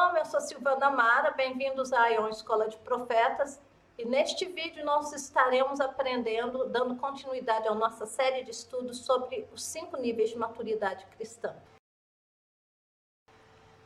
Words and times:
Shalom, 0.00 0.16
eu 0.16 0.24
sou 0.24 0.40
Silvana 0.40 0.90
Mara, 0.90 1.30
bem-vindos 1.32 1.92
à 1.92 2.08
Ion 2.08 2.30
Escola 2.30 2.66
de 2.66 2.76
Profetas. 2.78 3.60
E 3.98 4.04
neste 4.06 4.46
vídeo 4.46 4.82
nós 4.82 5.12
estaremos 5.12 5.78
aprendendo, 5.78 6.66
dando 6.70 6.96
continuidade 6.96 7.68
à 7.68 7.74
nossa 7.74 8.06
série 8.06 8.42
de 8.42 8.50
estudos 8.50 9.04
sobre 9.04 9.46
os 9.52 9.62
cinco 9.62 9.98
níveis 9.98 10.30
de 10.30 10.38
maturidade 10.38 11.04
cristã. 11.14 11.54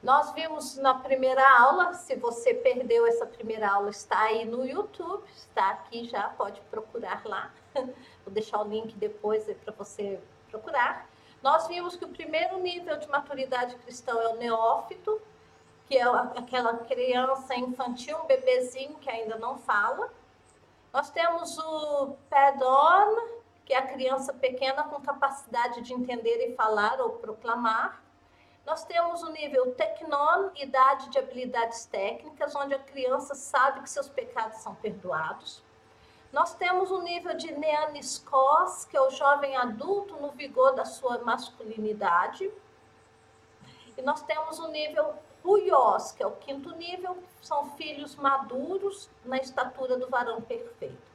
Nós 0.01 0.33
vimos 0.35 0.77
na 0.77 0.95
primeira 0.95 1.43
aula, 1.59 1.95
se 1.95 2.15
você 2.15 2.55
perdeu 2.55 3.05
essa 3.09 3.27
primeira 3.27 3.69
aula, 3.69 3.91
está 3.91 4.21
aí 4.21 4.45
no 4.45 4.65
YouTube, 4.65 5.25
está 5.35 5.71
aqui 5.71 6.05
já, 6.05 6.29
pode 6.29 6.61
procurar 6.71 7.23
lá. 7.25 7.53
Vou 7.75 8.33
deixar 8.33 8.61
o 8.61 8.69
link 8.69 8.95
depois 8.95 9.53
para 9.65 9.75
você 9.75 10.21
procurar. 10.49 11.11
Nós 11.43 11.67
vimos 11.67 11.97
que 11.97 12.05
o 12.05 12.09
primeiro 12.09 12.61
nível 12.61 12.97
de 12.99 13.09
maturidade 13.09 13.75
cristã 13.79 14.13
é 14.13 14.29
o 14.29 14.37
neófito, 14.37 15.21
que 15.87 15.97
é 15.99 16.05
aquela 16.05 16.79
criança 16.79 17.55
infantil, 17.55 18.19
um 18.19 18.27
bebezinho 18.27 18.95
que 18.97 19.11
ainda 19.11 19.37
não 19.37 19.59
fala. 19.59 20.11
Nós 20.93 21.11
temos 21.11 21.59
o 21.59 22.17
pedon, 22.31 23.17
que 23.65 23.75
é 23.75 23.79
a 23.79 23.87
criança 23.87 24.33
pequena 24.33 24.85
com 24.85 25.01
capacidade 25.01 25.81
de 25.83 25.93
entender 25.93 26.49
e 26.49 26.55
falar 26.55 27.01
ou 27.01 27.11
proclamar. 27.11 28.03
Nós 28.65 28.85
temos 28.85 29.23
o 29.23 29.31
nível 29.31 29.75
tecnon, 29.75 30.51
idade 30.57 31.11
de 31.11 31.19
habilidades 31.19 31.85
técnicas, 31.85 32.55
onde 32.55 32.75
a 32.75 32.79
criança 32.79 33.35
sabe 33.35 33.81
que 33.81 33.91
seus 33.91 34.09
pecados 34.09 34.59
são 34.59 34.75
perdoados. 34.77 35.63
Nós 36.33 36.55
temos 36.55 36.91
o 36.91 37.03
nível 37.03 37.37
de 37.37 37.53
neaniskos, 37.53 38.87
que 38.87 38.97
é 38.97 39.01
o 39.01 39.11
jovem 39.11 39.57
adulto 39.57 40.17
no 40.17 40.31
vigor 40.31 40.75
da 40.75 40.85
sua 40.85 41.19
masculinidade. 41.19 42.51
E 43.97 44.03
nós 44.03 44.23
temos 44.23 44.59
o 44.59 44.69
nível 44.69 45.15
ruios, 45.45 46.13
que 46.13 46.23
é 46.23 46.27
o 46.27 46.33
quinto 46.33 46.75
nível, 46.77 47.17
são 47.43 47.71
filhos 47.73 48.17
maduros 48.17 49.11
na 49.25 49.37
estatura 49.37 49.99
do 49.99 50.09
varão 50.09 50.41
perfeito. 50.41 51.13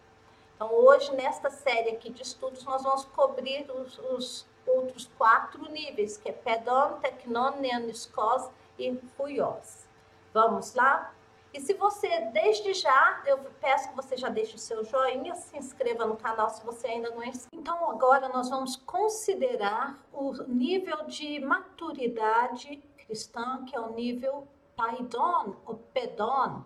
Então, 0.56 0.72
hoje, 0.72 1.14
nesta 1.16 1.50
série 1.50 1.92
aqui 1.92 2.12
de 2.12 2.22
estudos, 2.22 2.64
nós 2.64 2.84
vamos 2.84 3.06
cobrir 3.06 3.70
os, 3.72 3.98
os 3.98 4.46
outros 4.68 5.10
quatro 5.18 5.72
níveis, 5.72 6.18
que 6.18 6.30
é 6.30 6.34
Pedon, 6.34 7.00
Tecnon, 7.02 7.52
Neaniskos 7.60 8.50
e 8.78 9.00
Ruios. 9.18 9.88
Vamos 10.34 10.76
lá? 10.76 11.14
E 11.52 11.60
se 11.60 11.74
você, 11.74 12.08
desde 12.32 12.74
já, 12.76 13.24
eu 13.26 13.40
peço 13.60 13.90
que 13.90 13.96
você 13.96 14.16
já 14.16 14.30
deixe 14.30 14.56
o 14.56 14.60
seu 14.60 14.84
joinha, 14.84 15.34
se 15.34 15.58
inscreva 15.58 16.06
no 16.06 16.16
canal 16.16 16.50
se 16.50 16.64
você 16.64 16.88
ainda 16.88 17.10
não 17.10 17.24
é 17.24 17.30
inscrito. 17.30 17.56
Então, 17.56 17.90
agora 17.90 18.30
nós 18.30 18.50
vamos 18.50 18.76
considerar 18.76 19.98
o 20.14 20.32
nível 20.44 21.06
de 21.06 21.40
maturidade 21.40 22.84
cristã, 23.10 23.66
que 23.66 23.76
é 23.76 23.80
o 23.80 23.92
nível 23.94 24.48
paidon, 24.78 25.56
ou 25.66 25.76
pedon, 25.92 26.64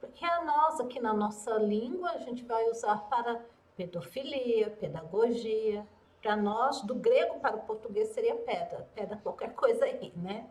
porque 0.00 0.24
é 0.24 0.42
nós 0.42 0.80
aqui 0.80 0.98
na 0.98 1.12
nossa 1.12 1.52
língua 1.58 2.12
a 2.12 2.18
gente 2.18 2.42
vai 2.44 2.68
usar 2.70 2.96
para 3.10 3.44
pedofilia, 3.76 4.70
pedagogia. 4.70 5.86
Para 6.22 6.36
nós, 6.36 6.82
do 6.82 6.94
grego 6.94 7.40
para 7.40 7.56
o 7.56 7.62
português 7.62 8.08
seria 8.10 8.36
pedra, 8.36 8.88
pedra 8.94 9.16
qualquer 9.16 9.54
coisa 9.54 9.84
aí, 9.84 10.12
né? 10.16 10.48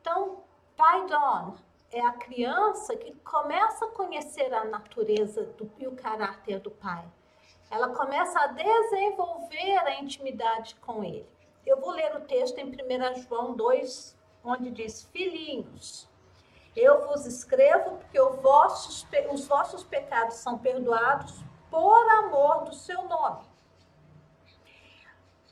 Então, 0.00 0.42
paidon, 0.76 1.56
é 1.92 2.00
a 2.00 2.12
criança 2.12 2.96
que 2.96 3.12
começa 3.20 3.84
a 3.84 3.90
conhecer 3.90 4.52
a 4.52 4.64
natureza 4.64 5.44
do, 5.44 5.70
e 5.78 5.86
o 5.86 5.94
caráter 5.94 6.58
do 6.60 6.70
pai. 6.70 7.04
Ela 7.70 7.90
começa 7.90 8.40
a 8.40 8.46
desenvolver 8.46 9.78
a 9.84 10.00
intimidade 10.00 10.74
com 10.76 11.04
ele. 11.04 11.28
Eu 11.66 11.78
vou 11.80 11.90
ler 11.90 12.16
o 12.16 12.20
texto 12.22 12.58
em 12.58 12.66
1 12.66 13.22
João 13.22 13.54
2, 13.54 14.17
onde 14.48 14.70
diz: 14.70 15.04
Filhinhos, 15.12 16.08
eu 16.74 17.06
vos 17.06 17.26
escrevo 17.26 17.98
porque 17.98 18.20
vossos, 18.40 19.06
os 19.30 19.46
vossos 19.46 19.84
pecados 19.84 20.36
são 20.36 20.58
perdoados 20.58 21.34
por 21.70 22.08
amor 22.10 22.64
do 22.64 22.74
seu 22.74 23.02
nome. 23.04 23.46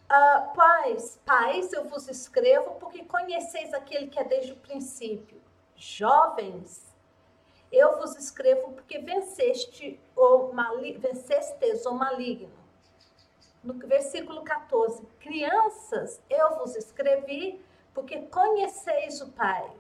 Uh, 0.07 0.55
pais, 0.55 1.21
pais, 1.27 1.73
eu 1.73 1.89
vos 1.89 2.09
escrevo 2.09 2.77
porque 2.77 3.05
conheceis 3.05 3.75
aquele 3.75 4.07
que 4.07 4.19
é 4.19 4.25
desde 4.25 4.53
o 4.53 4.57
princípio. 4.57 5.43
Jovens, 5.75 6.95
eu 7.73 7.99
vos 7.99 8.15
escrevo 8.17 8.73
porque 8.73 8.99
venceste 8.99 10.01
o 10.15 10.53
mali, 10.53 10.97
vencestes 10.97 11.85
o 11.87 11.93
maligno. 11.93 12.55
No 13.65 13.75
versículo 13.75 14.43
14, 14.45 15.05
crianças, 15.19 16.23
eu 16.31 16.57
vos 16.57 16.77
escrevi 16.77 17.61
porque 17.97 18.21
conheceis 18.27 19.23
o 19.23 19.33
Pai. 19.33 19.73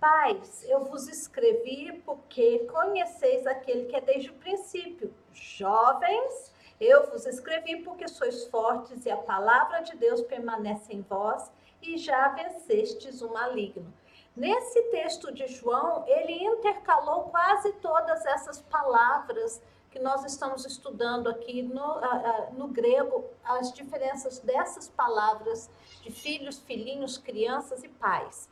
Pais, 0.00 0.64
eu 0.70 0.84
vos 0.84 1.06
escrevi 1.06 2.02
porque 2.02 2.60
conheceis 2.60 3.46
aquele 3.46 3.84
que 3.84 3.94
é 3.94 4.00
desde 4.00 4.30
o 4.30 4.34
princípio. 4.34 5.14
Jovens, 5.34 6.50
eu 6.80 7.10
vos 7.10 7.26
escrevi 7.26 7.82
porque 7.82 8.08
sois 8.08 8.46
fortes 8.46 9.04
e 9.04 9.10
a 9.10 9.18
palavra 9.18 9.82
de 9.82 9.94
Deus 9.98 10.22
permanece 10.22 10.94
em 10.94 11.02
vós 11.02 11.52
e 11.82 11.98
já 11.98 12.28
vencestes 12.28 13.20
o 13.20 13.30
maligno. 13.30 13.92
Nesse 14.34 14.82
texto 14.84 15.30
de 15.30 15.46
João, 15.46 16.04
ele 16.08 16.32
intercalou 16.32 17.24
quase 17.24 17.70
todas 17.74 18.24
essas 18.24 18.62
palavras 18.62 19.60
que 19.92 19.98
nós 19.98 20.24
estamos 20.24 20.64
estudando 20.64 21.28
aqui 21.28 21.62
no, 21.62 22.00
no 22.52 22.68
grego, 22.68 23.24
as 23.44 23.72
diferenças 23.72 24.38
dessas 24.38 24.88
palavras 24.88 25.70
de 26.00 26.10
filhos, 26.10 26.58
filhinhos, 26.58 27.18
crianças 27.18 27.84
e 27.84 27.88
pais. 27.88 28.48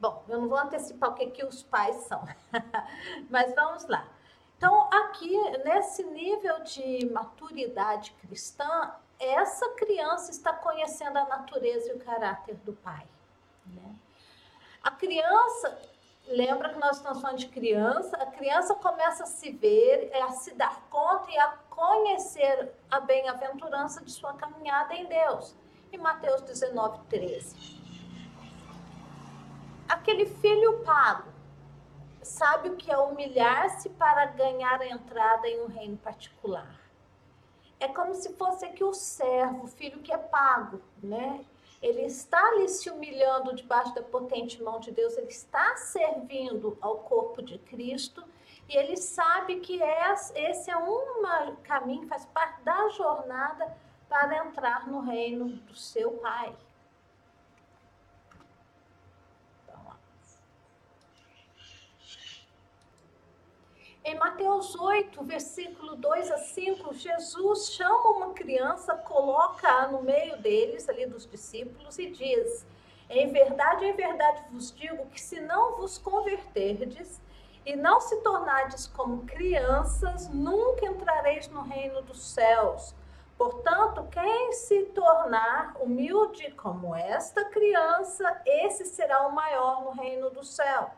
Bom, 0.00 0.24
eu 0.28 0.40
não 0.40 0.48
vou 0.48 0.58
antecipar 0.58 1.10
o 1.10 1.14
que, 1.14 1.26
que 1.28 1.44
os 1.44 1.62
pais 1.62 1.94
são, 2.08 2.26
mas 3.30 3.54
vamos 3.54 3.86
lá. 3.86 4.08
Então, 4.56 4.88
aqui, 4.92 5.38
nesse 5.64 6.02
nível 6.02 6.60
de 6.64 7.08
maturidade 7.10 8.12
cristã, 8.20 8.92
essa 9.18 9.68
criança 9.74 10.30
está 10.30 10.52
conhecendo 10.52 11.18
a 11.18 11.24
natureza 11.26 11.90
e 11.90 11.94
o 11.94 11.98
caráter 11.98 12.56
do 12.56 12.72
pai. 12.72 13.06
Né? 13.66 13.94
A 14.82 14.90
criança, 14.90 15.78
lembra 16.30 16.70
que 16.70 16.78
nós 16.78 16.96
estamos 16.96 17.20
falando 17.20 17.38
de 17.38 17.48
criança, 17.48 18.16
a 18.16 18.26
criança 18.26 18.74
começa 18.76 19.24
a 19.24 19.26
se 19.26 19.50
ver, 19.50 20.10
a 20.14 20.30
se 20.30 20.54
dar 20.54 20.80
conta 20.88 21.30
e 21.30 21.38
a 21.38 21.48
conhecer 21.68 22.72
a 22.90 23.00
bem-aventurança 23.00 24.02
de 24.04 24.10
sua 24.12 24.34
caminhada 24.34 24.94
em 24.94 25.06
Deus. 25.06 25.54
Em 25.92 25.98
Mateus 25.98 26.40
19, 26.42 27.00
13. 27.08 27.80
Aquele 29.88 30.26
filho 30.26 30.84
pago 30.84 31.28
sabe 32.22 32.68
o 32.68 32.76
que 32.76 32.90
é 32.90 32.96
humilhar-se 32.96 33.88
para 33.90 34.26
ganhar 34.26 34.80
a 34.80 34.86
entrada 34.86 35.48
em 35.48 35.62
um 35.62 35.66
reino 35.66 35.96
particular. 35.96 36.78
É 37.80 37.88
como 37.88 38.14
se 38.14 38.34
fosse 38.34 38.64
aqui 38.64 38.84
o 38.84 38.92
servo, 38.92 39.64
o 39.64 39.68
filho 39.68 40.00
que 40.00 40.12
é 40.12 40.18
pago, 40.18 40.80
né? 41.02 41.44
Ele 41.80 42.02
está 42.02 42.38
ali 42.48 42.68
se 42.68 42.90
humilhando 42.90 43.54
debaixo 43.54 43.94
da 43.94 44.02
potente 44.02 44.62
mão 44.62 44.80
de 44.80 44.90
Deus, 44.90 45.16
ele 45.16 45.28
está 45.28 45.76
servindo 45.76 46.76
ao 46.80 46.98
corpo 46.98 47.42
de 47.42 47.58
Cristo 47.58 48.22
e 48.68 48.76
ele 48.76 48.96
sabe 48.96 49.60
que 49.60 49.80
esse 49.82 50.70
é 50.70 50.76
um 50.76 51.56
caminho, 51.62 52.06
faz 52.06 52.24
parte 52.26 52.60
da 52.62 52.88
jornada 52.90 53.76
para 54.08 54.46
entrar 54.46 54.86
no 54.86 55.00
reino 55.00 55.48
do 55.48 55.74
seu 55.74 56.12
Pai. 56.12 56.54
Em 64.02 64.14
Mateus 64.14 64.74
8, 64.74 65.22
versículo 65.24 65.94
2 65.94 66.30
a 66.30 66.38
5, 66.38 66.94
Jesus 66.94 67.74
chama 67.74 68.12
uma 68.12 68.32
criança, 68.32 68.94
coloca-a 68.94 69.88
no 69.88 70.02
meio 70.02 70.38
deles, 70.38 70.88
ali 70.88 71.04
dos 71.04 71.26
discípulos, 71.26 71.98
e 71.98 72.10
diz: 72.10 72.66
Em 73.10 73.30
verdade, 73.30 73.84
em 73.84 73.92
verdade 73.92 74.42
vos 74.50 74.74
digo 74.74 75.04
que 75.10 75.20
se 75.20 75.38
não 75.42 75.76
vos 75.76 75.98
converterdes 75.98 77.20
e 77.66 77.76
não 77.76 78.00
se 78.00 78.16
tornardes 78.22 78.86
como 78.86 79.26
crianças, 79.26 80.30
nunca 80.30 80.86
entrareis 80.86 81.46
no 81.48 81.60
reino 81.60 82.00
dos 82.00 82.22
céus. 82.22 82.94
Portanto, 83.36 84.08
quem 84.10 84.52
se 84.52 84.86
tornar 84.86 85.76
humilde 85.78 86.50
como 86.52 86.94
esta 86.94 87.44
criança, 87.50 88.40
esse 88.46 88.86
será 88.86 89.26
o 89.26 89.34
maior 89.34 89.84
no 89.84 89.90
reino 89.90 90.30
do 90.30 90.42
céu. 90.42 90.90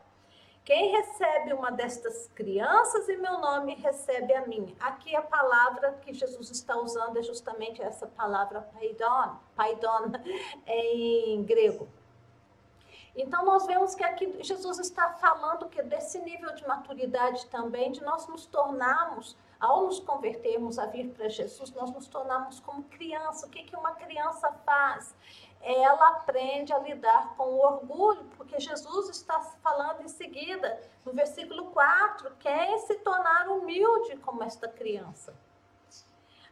Quem 0.65 0.91
recebe 0.91 1.51
uma 1.51 1.71
destas 1.71 2.29
crianças 2.33 3.09
em 3.09 3.17
meu 3.17 3.37
nome, 3.39 3.75
recebe 3.75 4.33
a 4.33 4.47
mim. 4.47 4.73
Aqui 4.79 5.13
a 5.13 5.21
palavra 5.21 5.93
que 6.01 6.13
Jesus 6.13 6.49
está 6.51 6.77
usando 6.77 7.17
é 7.17 7.21
justamente 7.21 7.81
essa 7.81 8.07
palavra 8.07 8.61
paidon, 8.61 9.35
paidon 9.55 10.11
em 10.65 11.43
grego. 11.43 11.87
Então, 13.15 13.45
nós 13.45 13.67
vemos 13.67 13.93
que 13.93 14.03
aqui 14.03 14.37
Jesus 14.41 14.79
está 14.79 15.11
falando 15.13 15.69
que 15.69 15.83
desse 15.83 16.17
nível 16.19 16.55
de 16.55 16.65
maturidade 16.65 17.45
também, 17.47 17.91
de 17.91 18.01
nós 18.01 18.25
nos 18.27 18.45
tornarmos, 18.45 19.37
ao 19.59 19.85
nos 19.85 19.99
convertermos 19.99 20.79
a 20.79 20.87
vir 20.87 21.09
para 21.11 21.29
Jesus, 21.29 21.71
nós 21.71 21.91
nos 21.91 22.07
tornarmos 22.07 22.59
como 22.61 22.83
criança. 22.83 23.45
O 23.45 23.49
que, 23.49 23.63
que 23.63 23.75
uma 23.75 23.91
criança 23.93 24.51
faz? 24.65 25.13
Ela 25.63 26.09
aprende 26.09 26.73
a 26.73 26.77
lidar 26.77 27.35
com 27.37 27.43
o 27.43 27.59
orgulho, 27.59 28.25
porque 28.35 28.59
Jesus 28.59 29.09
está 29.09 29.39
falando 29.39 30.01
em 30.01 30.09
seguida, 30.09 30.79
no 31.05 31.13
versículo 31.13 31.71
4, 31.71 32.35
quer 32.35 32.77
se 32.79 32.95
tornar 32.95 33.47
humilde 33.47 34.17
como 34.17 34.43
esta 34.43 34.67
criança. 34.67 35.33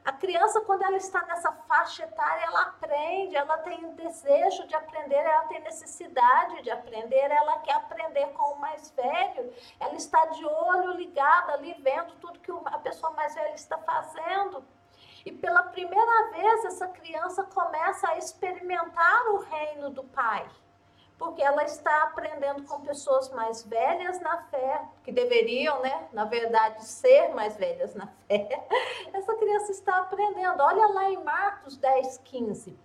A 0.03 0.11
criança, 0.11 0.61
quando 0.61 0.81
ela 0.81 0.97
está 0.97 1.21
nessa 1.27 1.51
faixa 1.51 2.03
etária, 2.03 2.45
ela 2.45 2.61
aprende, 2.61 3.35
ela 3.35 3.57
tem 3.59 3.93
desejo 3.93 4.65
de 4.65 4.73
aprender, 4.73 5.15
ela 5.15 5.43
tem 5.43 5.61
necessidade 5.61 6.63
de 6.63 6.71
aprender, 6.71 7.29
ela 7.29 7.59
quer 7.59 7.75
aprender 7.75 8.25
com 8.29 8.53
o 8.53 8.59
mais 8.59 8.89
velho, 8.91 9.53
ela 9.79 9.93
está 9.93 10.25
de 10.25 10.43
olho 10.43 10.93
ligado 10.93 11.51
ali, 11.51 11.75
vendo 11.81 12.15
tudo 12.15 12.39
que 12.39 12.51
a 12.51 12.79
pessoa 12.79 13.11
mais 13.11 13.35
velha 13.35 13.53
está 13.53 13.77
fazendo. 13.77 14.63
E 15.25 15.31
pela 15.31 15.63
primeira 15.63 16.31
vez, 16.31 16.65
essa 16.65 16.87
criança 16.87 17.43
começa 17.43 18.09
a 18.09 18.17
experimentar 18.17 19.27
o 19.27 19.37
reino 19.37 19.89
do 19.89 20.03
Pai 20.03 20.49
porque 21.21 21.43
ela 21.43 21.63
está 21.63 22.01
aprendendo 22.05 22.63
com 22.63 22.81
pessoas 22.81 23.29
mais 23.29 23.61
velhas 23.63 24.19
na 24.21 24.41
fé, 24.45 24.83
que 25.03 25.11
deveriam, 25.11 25.79
né, 25.79 26.09
na 26.11 26.25
verdade, 26.25 26.83
ser 26.83 27.29
mais 27.35 27.55
velhas 27.57 27.93
na 27.93 28.07
fé. 28.27 28.49
Essa 29.13 29.35
criança 29.35 29.71
está 29.71 29.99
aprendendo. 29.99 30.59
Olha 30.61 30.87
lá 30.87 31.11
em 31.11 31.23
Marcos 31.23 31.77
10, 31.77 32.17
15. 32.23 32.75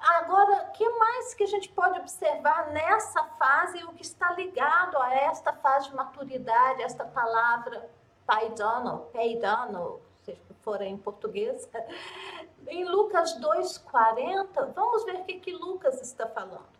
Agora, 0.00 0.62
o 0.62 0.72
que 0.72 0.88
mais 0.88 1.34
que 1.34 1.44
a 1.44 1.46
gente 1.46 1.68
pode 1.68 2.00
observar 2.00 2.70
nessa 2.70 3.22
fase, 3.38 3.84
o 3.84 3.92
que 3.92 4.02
está 4.02 4.32
ligado 4.32 4.96
a 4.96 5.14
esta 5.14 5.52
fase 5.52 5.90
de 5.90 5.94
maturidade, 5.94 6.82
esta 6.82 7.04
palavra 7.04 7.90
paidano, 8.24 9.00
paidano, 9.12 10.00
em 10.76 10.96
português, 10.96 11.68
em 12.68 12.84
Lucas 12.84 13.38
2,40, 13.40 14.72
vamos 14.74 15.04
ver 15.04 15.16
o 15.16 15.24
que, 15.24 15.40
que 15.40 15.52
Lucas 15.52 16.00
está 16.02 16.26
falando. 16.26 16.78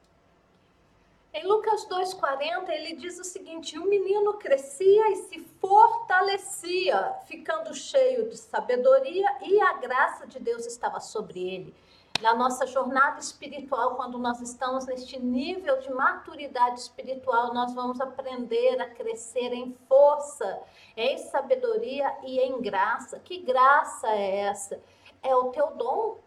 Em 1.32 1.46
Lucas 1.46 1.86
2,40, 1.86 2.68
ele 2.70 2.96
diz 2.96 3.18
o 3.18 3.24
seguinte: 3.24 3.78
o 3.78 3.84
menino 3.84 4.34
crescia 4.34 5.10
e 5.12 5.16
se 5.16 5.40
fortalecia, 5.60 7.14
ficando 7.26 7.74
cheio 7.74 8.28
de 8.28 8.36
sabedoria, 8.36 9.28
e 9.42 9.60
a 9.60 9.74
graça 9.74 10.26
de 10.26 10.38
Deus 10.40 10.66
estava 10.66 11.00
sobre 11.00 11.40
ele. 11.40 11.74
Na 12.20 12.34
nossa 12.34 12.66
jornada 12.66 13.20
espiritual, 13.20 13.94
quando 13.94 14.18
nós 14.18 14.40
estamos 14.40 14.86
neste 14.86 15.18
nível 15.18 15.78
de 15.78 15.92
maturidade 15.92 16.80
espiritual, 16.80 17.54
nós 17.54 17.72
vamos 17.72 18.00
aprender 18.00 18.80
a 18.80 18.88
crescer 18.90 19.52
em 19.52 19.76
força, 19.88 20.60
em 20.96 21.16
sabedoria 21.18 22.12
e 22.24 22.40
em 22.40 22.60
graça. 22.60 23.20
Que 23.20 23.38
graça 23.38 24.08
é 24.08 24.40
essa? 24.40 24.80
É 25.22 25.34
o 25.34 25.50
teu 25.50 25.68
dom 25.76 26.18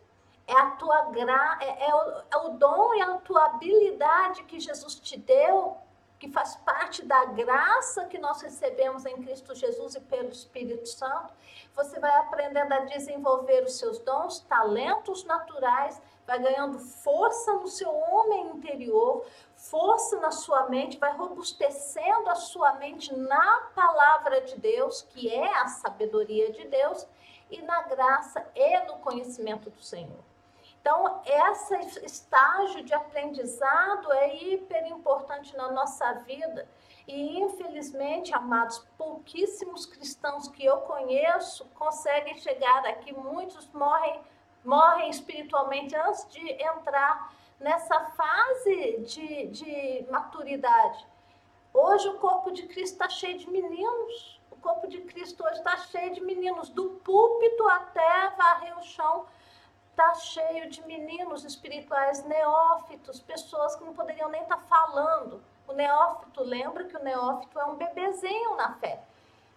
é 0.51 0.53
a 0.53 0.71
tua 0.71 1.01
gra... 1.11 1.57
É, 1.61 1.89
é, 1.89 1.95
o, 1.95 2.23
é 2.29 2.37
o 2.37 2.49
dom 2.57 2.93
e 2.93 3.01
a 3.01 3.17
tua 3.17 3.45
habilidade 3.45 4.43
que 4.43 4.59
Jesus 4.59 4.95
te 4.95 5.17
deu, 5.17 5.77
que 6.21 6.29
faz 6.29 6.55
parte 6.57 7.03
da 7.03 7.25
graça 7.25 8.05
que 8.05 8.19
nós 8.19 8.43
recebemos 8.43 9.07
em 9.07 9.23
Cristo 9.23 9.55
Jesus 9.55 9.95
e 9.95 10.01
pelo 10.01 10.29
Espírito 10.29 10.87
Santo. 10.87 11.33
Você 11.73 11.99
vai 11.99 12.15
aprendendo 12.19 12.71
a 12.71 12.81
desenvolver 12.81 13.63
os 13.63 13.79
seus 13.79 13.97
dons, 13.97 14.39
talentos 14.41 15.23
naturais, 15.23 15.99
vai 16.27 16.37
ganhando 16.37 16.77
força 16.77 17.53
no 17.53 17.67
seu 17.67 17.91
homem 17.91 18.51
interior, 18.51 19.25
força 19.55 20.19
na 20.19 20.29
sua 20.29 20.69
mente, 20.69 20.99
vai 20.99 21.17
robustecendo 21.17 22.29
a 22.29 22.35
sua 22.35 22.73
mente 22.73 23.11
na 23.15 23.71
palavra 23.73 24.41
de 24.41 24.59
Deus, 24.59 25.01
que 25.01 25.27
é 25.27 25.51
a 25.57 25.69
sabedoria 25.69 26.51
de 26.51 26.67
Deus, 26.67 27.07
e 27.49 27.63
na 27.63 27.81
graça 27.81 28.47
e 28.53 28.79
no 28.85 28.99
conhecimento 28.99 29.71
do 29.71 29.81
Senhor. 29.81 30.30
Então, 30.81 31.21
esse 31.23 32.03
estágio 32.03 32.83
de 32.83 32.91
aprendizado 32.91 34.11
é 34.13 34.35
hiper 34.35 34.87
importante 34.87 35.55
na 35.55 35.71
nossa 35.71 36.11
vida. 36.25 36.67
E, 37.07 37.39
infelizmente, 37.39 38.33
amados, 38.33 38.79
pouquíssimos 38.97 39.85
cristãos 39.85 40.47
que 40.47 40.65
eu 40.65 40.77
conheço 40.77 41.65
conseguem 41.75 42.35
chegar 42.35 42.83
aqui. 42.87 43.13
Muitos 43.13 43.69
morrem, 43.73 44.21
morrem 44.65 45.11
espiritualmente 45.11 45.95
antes 45.95 46.27
de 46.29 46.49
entrar 46.51 47.31
nessa 47.59 47.99
fase 48.11 48.97
de, 49.01 49.47
de 49.47 50.07
maturidade. 50.09 51.05
Hoje, 51.71 52.09
o 52.09 52.17
corpo 52.17 52.51
de 52.51 52.63
Cristo 52.63 52.93
está 52.93 53.07
cheio 53.07 53.37
de 53.37 53.49
meninos. 53.51 54.41
O 54.49 54.55
corpo 54.55 54.87
de 54.87 54.99
Cristo 55.01 55.43
hoje 55.43 55.57
está 55.57 55.77
cheio 55.77 56.11
de 56.11 56.21
meninos, 56.21 56.69
do 56.69 56.89
púlpito 57.03 57.67
até 57.69 58.29
varrer 58.31 58.77
o 58.77 58.83
chão 58.83 59.27
está 59.91 60.15
cheio 60.15 60.69
de 60.69 60.81
meninos 60.87 61.43
espirituais 61.43 62.23
neófitos, 62.25 63.19
pessoas 63.19 63.75
que 63.75 63.83
não 63.83 63.93
poderiam 63.93 64.29
nem 64.29 64.41
estar 64.41 64.57
tá 64.57 64.63
falando. 64.63 65.41
O 65.67 65.73
neófito, 65.73 66.43
lembra 66.43 66.85
que 66.85 66.97
o 66.97 67.03
neófito 67.03 67.59
é 67.59 67.65
um 67.65 67.75
bebezinho 67.75 68.55
na 68.55 68.73
fé. 68.73 69.03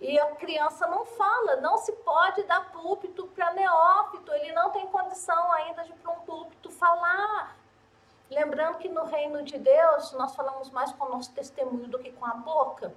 E 0.01 0.19
a 0.19 0.35
criança 0.35 0.87
não 0.87 1.07
fala, 1.07 1.57
não 1.57 1.79
se 1.79 1.93
pode 1.93 2.43
dar 2.43 2.71
púlpito 2.73 3.27
para 3.29 3.55
neófito, 3.55 4.33
ele 4.35 4.53
não 4.53 4.71
tem 4.71 4.87
condição 4.89 5.53
ainda 5.53 5.85
de 5.85 5.93
para 5.95 6.13
um 6.13 6.21
púlpito 6.21 6.71
falar. 6.71 7.57
Lembrando 8.29 8.79
que 8.79 8.89
no 8.89 9.05
reino 9.05 9.43
de 9.43 9.59
Deus 9.59 10.13
nós 10.13 10.35
falamos 10.35 10.69
mais 10.71 10.93
com 10.93 11.05
o 11.05 11.11
nosso 11.11 11.33
testemunho 11.33 11.89
do 11.89 11.99
que 11.99 12.11
com 12.13 12.27
a 12.27 12.35
boca. 12.35 12.93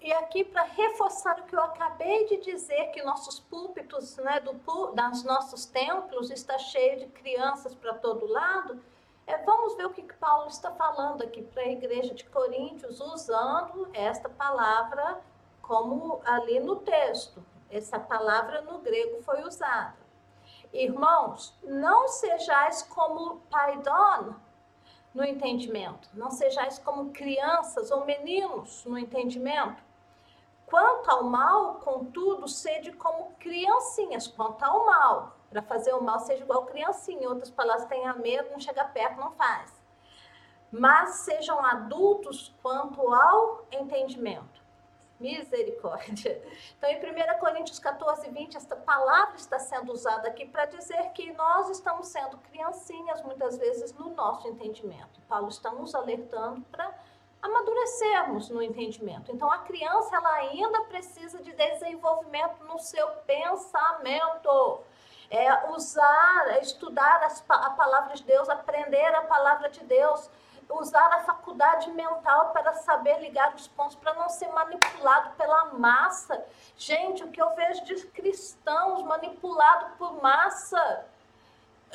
E 0.00 0.12
aqui, 0.14 0.44
para 0.44 0.62
reforçar 0.62 1.38
o 1.40 1.44
que 1.44 1.54
eu 1.54 1.62
acabei 1.62 2.26
de 2.26 2.38
dizer, 2.38 2.86
que 2.86 3.02
nossos 3.02 3.38
púlpitos, 3.38 4.16
né, 4.16 4.40
do, 4.40 4.92
das 4.92 5.22
nossos 5.24 5.66
templos, 5.66 6.30
está 6.30 6.58
cheio 6.58 7.00
de 7.00 7.06
crianças 7.08 7.74
para 7.74 7.94
todo 7.94 8.26
lado, 8.26 8.82
é, 9.26 9.36
vamos 9.44 9.76
ver 9.76 9.86
o 9.86 9.90
que, 9.90 10.02
Paulo 10.14 10.48
está 10.48 10.70
falando 10.72 11.22
aqui 11.22 11.42
para 11.42 11.62
a 11.62 11.68
igreja 11.68 12.14
de 12.14 12.24
Coríntios, 12.24 13.00
usando 13.00 13.88
esta 13.94 14.28
palavra 14.28 15.20
como 15.62 16.20
ali 16.24 16.58
no 16.60 16.76
texto. 16.76 17.44
Essa 17.70 17.98
palavra 17.98 18.62
no 18.62 18.78
grego 18.78 19.22
foi 19.22 19.42
usada. 19.42 19.96
Irmãos, 20.72 21.54
não 21.62 22.08
sejais 22.08 22.82
como 22.82 23.40
paidon 23.50 24.34
no 25.14 25.24
entendimento, 25.24 26.08
não 26.14 26.30
sejais 26.30 26.78
como 26.78 27.12
crianças 27.12 27.90
ou 27.90 28.04
meninos 28.04 28.84
no 28.84 28.98
entendimento, 28.98 29.82
Quanto 30.70 31.10
ao 31.10 31.24
mal, 31.24 31.80
contudo, 31.80 32.46
sede 32.46 32.92
como 32.92 33.32
criancinhas. 33.40 34.28
Quanto 34.28 34.62
ao 34.64 34.86
mal, 34.86 35.36
para 35.50 35.60
fazer 35.62 35.92
o 35.92 36.00
mal, 36.00 36.20
seja 36.20 36.44
igual 36.44 36.64
criancinha. 36.64 37.24
Em 37.24 37.26
outras 37.26 37.50
palavras, 37.50 37.88
tenha 37.88 38.14
medo, 38.14 38.52
não 38.52 38.60
chega 38.60 38.84
perto, 38.84 39.20
não 39.20 39.32
faz. 39.32 39.74
Mas 40.70 41.16
sejam 41.16 41.58
adultos 41.66 42.54
quanto 42.62 43.12
ao 43.12 43.66
entendimento. 43.72 44.60
Misericórdia. 45.18 46.40
Então, 46.78 46.88
em 46.88 46.96
1 46.96 47.38
Coríntios 47.40 47.80
14, 47.80 48.30
20, 48.30 48.56
esta 48.56 48.76
palavra 48.76 49.34
está 49.36 49.58
sendo 49.58 49.92
usada 49.92 50.28
aqui 50.28 50.46
para 50.46 50.66
dizer 50.66 51.10
que 51.10 51.32
nós 51.32 51.68
estamos 51.68 52.06
sendo 52.06 52.38
criancinhas, 52.38 53.20
muitas 53.22 53.58
vezes, 53.58 53.92
no 53.92 54.14
nosso 54.14 54.48
entendimento. 54.48 55.20
Paulo 55.28 55.48
está 55.48 55.72
nos 55.72 55.94
alertando 55.94 56.62
para 56.70 56.94
amadurecermos 57.42 58.48
no 58.50 58.62
entendimento. 58.62 59.32
Então, 59.32 59.50
a 59.50 59.58
criança 59.58 60.16
ela 60.16 60.32
ainda 60.34 60.80
precisa 60.84 61.42
de 61.42 61.52
desenvolvimento 61.52 62.62
no 62.64 62.78
seu 62.78 63.06
pensamento. 63.26 64.80
É 65.30 65.70
usar, 65.70 66.48
é 66.48 66.60
estudar 66.60 67.22
as, 67.22 67.44
a 67.48 67.70
palavra 67.70 68.14
de 68.14 68.24
Deus, 68.24 68.48
aprender 68.48 69.14
a 69.14 69.22
palavra 69.22 69.70
de 69.70 69.82
Deus, 69.84 70.28
usar 70.68 71.06
a 71.14 71.20
faculdade 71.20 71.90
mental 71.92 72.50
para 72.50 72.74
saber 72.74 73.18
ligar 73.20 73.54
os 73.54 73.66
pontos, 73.68 73.96
para 73.96 74.14
não 74.14 74.28
ser 74.28 74.48
manipulado 74.48 75.30
pela 75.36 75.66
massa. 75.66 76.44
Gente, 76.76 77.24
o 77.24 77.30
que 77.30 77.40
eu 77.40 77.54
vejo 77.54 77.84
de 77.84 78.06
cristãos 78.08 79.02
manipulados 79.02 79.92
por 79.98 80.20
massa, 80.20 81.06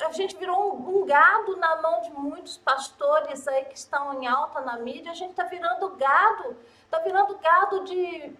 a 0.00 0.12
gente 0.12 0.36
virou 0.36 0.74
um, 0.74 1.00
um, 1.00 1.06
gado 1.06 1.56
na 1.56 1.80
mão 1.80 2.00
de 2.02 2.10
muitos 2.10 2.56
pastores 2.58 3.46
aí 3.48 3.64
que 3.64 3.76
estão 3.76 4.22
em 4.22 4.26
alta 4.26 4.60
na 4.60 4.76
mídia. 4.78 5.12
A 5.12 5.14
gente 5.14 5.30
está 5.30 5.44
virando 5.44 5.88
gado, 5.96 6.56
está 6.84 6.98
virando 6.98 7.36
gado 7.38 7.84
de. 7.84 8.34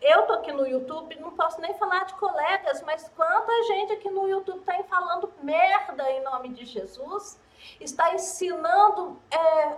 Eu 0.00 0.26
tô 0.26 0.34
aqui 0.34 0.52
no 0.52 0.66
YouTube, 0.66 1.18
não 1.18 1.32
posso 1.32 1.60
nem 1.60 1.74
falar 1.74 2.04
de 2.04 2.14
colegas, 2.14 2.82
mas 2.82 3.10
quanta 3.16 3.52
gente 3.64 3.94
aqui 3.94 4.08
no 4.08 4.28
YouTube 4.28 4.60
está 4.60 4.80
falando 4.84 5.32
merda 5.42 6.08
em 6.12 6.22
nome 6.22 6.50
de 6.50 6.64
Jesus, 6.64 7.40
está 7.80 8.14
ensinando 8.14 9.20
é, 9.28 9.76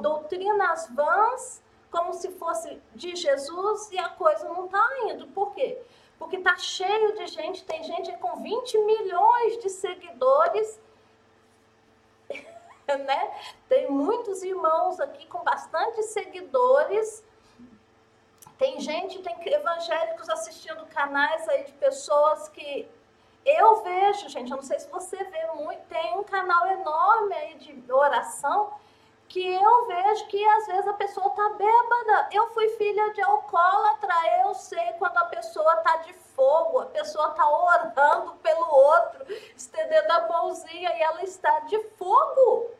doutrinas 0.00 0.88
vãs 0.94 1.60
como 1.90 2.12
se 2.12 2.30
fosse 2.32 2.80
de 2.94 3.16
Jesus 3.16 3.90
e 3.90 3.98
a 3.98 4.10
coisa 4.10 4.46
não 4.48 4.66
está 4.66 4.86
indo. 5.06 5.26
Por 5.28 5.52
quê? 5.54 5.82
Porque 6.18 6.36
está 6.36 6.56
cheio 6.56 7.14
de 7.14 7.26
gente, 7.28 7.64
tem 7.64 7.82
gente 7.84 8.12
com 8.18 8.42
20 8.42 8.78
milhões 8.78 9.58
de 9.58 9.68
seguidores 9.70 10.80
né? 12.96 13.30
Tem 13.68 13.90
muitos 13.90 14.42
irmãos 14.42 14.98
aqui 15.00 15.26
com 15.26 15.42
bastante 15.42 16.02
seguidores. 16.04 17.24
Tem 18.56 18.80
gente, 18.80 19.20
tem 19.20 19.36
evangélicos 19.52 20.28
assistindo 20.28 20.84
canais 20.86 21.48
aí 21.48 21.64
de 21.64 21.72
pessoas 21.74 22.48
que 22.48 22.88
eu 23.44 23.82
vejo, 23.82 24.28
gente, 24.28 24.50
eu 24.50 24.56
não 24.56 24.64
sei 24.64 24.78
se 24.78 24.90
você 24.90 25.16
vê 25.16 25.46
muito, 25.54 25.80
tem 25.88 26.18
um 26.18 26.24
canal 26.24 26.66
enorme 26.66 27.34
aí 27.34 27.54
de 27.54 27.92
oração 27.92 28.72
que 29.28 29.46
eu 29.46 29.86
vejo 29.86 30.26
que 30.26 30.42
às 30.44 30.66
vezes 30.66 30.88
a 30.88 30.94
pessoa 30.94 31.30
tá 31.30 31.50
bêbada. 31.50 32.28
Eu 32.32 32.48
fui 32.50 32.68
filha 32.70 33.12
de 33.12 33.20
alcoólatra, 33.20 34.14
eu 34.42 34.54
sei 34.54 34.92
quando 34.94 35.16
a 35.18 35.26
pessoa 35.26 35.76
tá 35.76 35.98
de 35.98 36.12
fogo, 36.14 36.80
a 36.80 36.86
pessoa 36.86 37.30
tá 37.30 37.48
orando 37.48 38.32
pelo 38.36 38.66
outro, 38.70 39.26
estendendo 39.54 40.10
a 40.10 40.28
mãozinha 40.28 40.96
e 40.96 41.02
ela 41.02 41.22
está 41.22 41.60
de 41.60 41.78
fogo. 41.96 42.70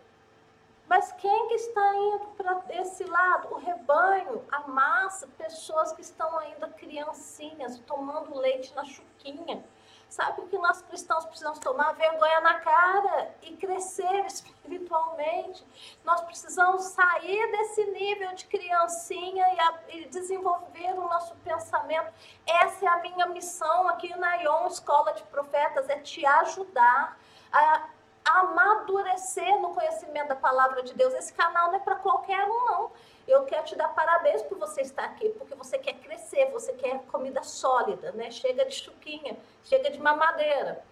Mas 0.89 1.13
quem 1.13 1.49
que 1.49 1.55
está 1.55 1.95
indo 1.97 2.27
para 2.29 2.63
esse 2.81 3.05
lado? 3.05 3.53
O 3.53 3.59
rebanho, 3.59 4.43
a 4.51 4.61
massa, 4.67 5.29
pessoas 5.37 5.93
que 5.93 6.01
estão 6.01 6.39
ainda 6.39 6.67
criancinhas, 6.69 7.79
tomando 7.81 8.39
leite 8.39 8.75
na 8.75 8.85
chuquinha 8.85 9.63
Sabe 10.09 10.43
que 10.47 10.57
nós 10.59 10.81
cristãos 10.83 11.27
precisamos 11.27 11.59
tomar 11.59 11.93
vergonha 11.93 12.41
na 12.41 12.61
cara 12.61 13.35
e 13.43 13.55
crescer 13.57 14.25
espiritualmente. 14.25 15.67
Nós 16.03 16.23
precisamos 16.23 16.83
sair 16.85 17.51
desse 17.51 17.85
nível 17.87 18.35
de 18.35 18.47
criancinha 18.47 19.47
e, 19.55 19.61
a, 19.61 19.75
e 19.91 20.05
desenvolver 20.07 20.93
o 20.95 21.09
nosso 21.09 21.35
pensamento. 21.37 22.11
Essa 22.47 22.87
é 22.87 22.89
a 22.89 22.99
minha 23.03 23.27
missão 23.27 23.87
aqui 23.89 24.15
na 24.17 24.37
Ion 24.37 24.67
Escola 24.67 25.13
de 25.13 25.23
Profetas, 25.25 25.89
é 25.91 25.99
te 25.99 26.25
ajudar 26.25 27.19
a 27.53 27.89
amadurecer 28.29 29.59
no 29.61 29.75
conhecimento 29.75 30.29
da 30.29 30.37
palavra 30.37 30.83
de 30.83 30.95
Deus. 30.95 31.15
Esse 31.15 31.33
canal 31.33 31.69
não 31.69 31.77
é 31.77 31.81
para 31.81 31.97
qualquer 31.97 32.45
um, 32.47 32.65
não. 32.67 32.93
Eu 33.27 33.45
quero 33.45 33.65
te 33.65 33.77
dar 33.77 33.89
parabéns 33.89 34.43
por 34.43 34.59
você 34.59 34.83
estar 34.83 35.05
aqui, 35.05 35.29
porque 35.31 35.55
você 35.55 35.79
quer 35.79 35.95
crescer, 35.95 36.51
você 36.51 36.73
quer 36.73 36.99
comida 37.11 37.43
sólida, 37.43 38.13
né? 38.13 38.31
Chega 38.31 38.65
de 38.65 38.75
chuquinha, 38.75 39.37
chega 39.65 39.91
de 39.91 40.01
mamadeira. 40.01 40.83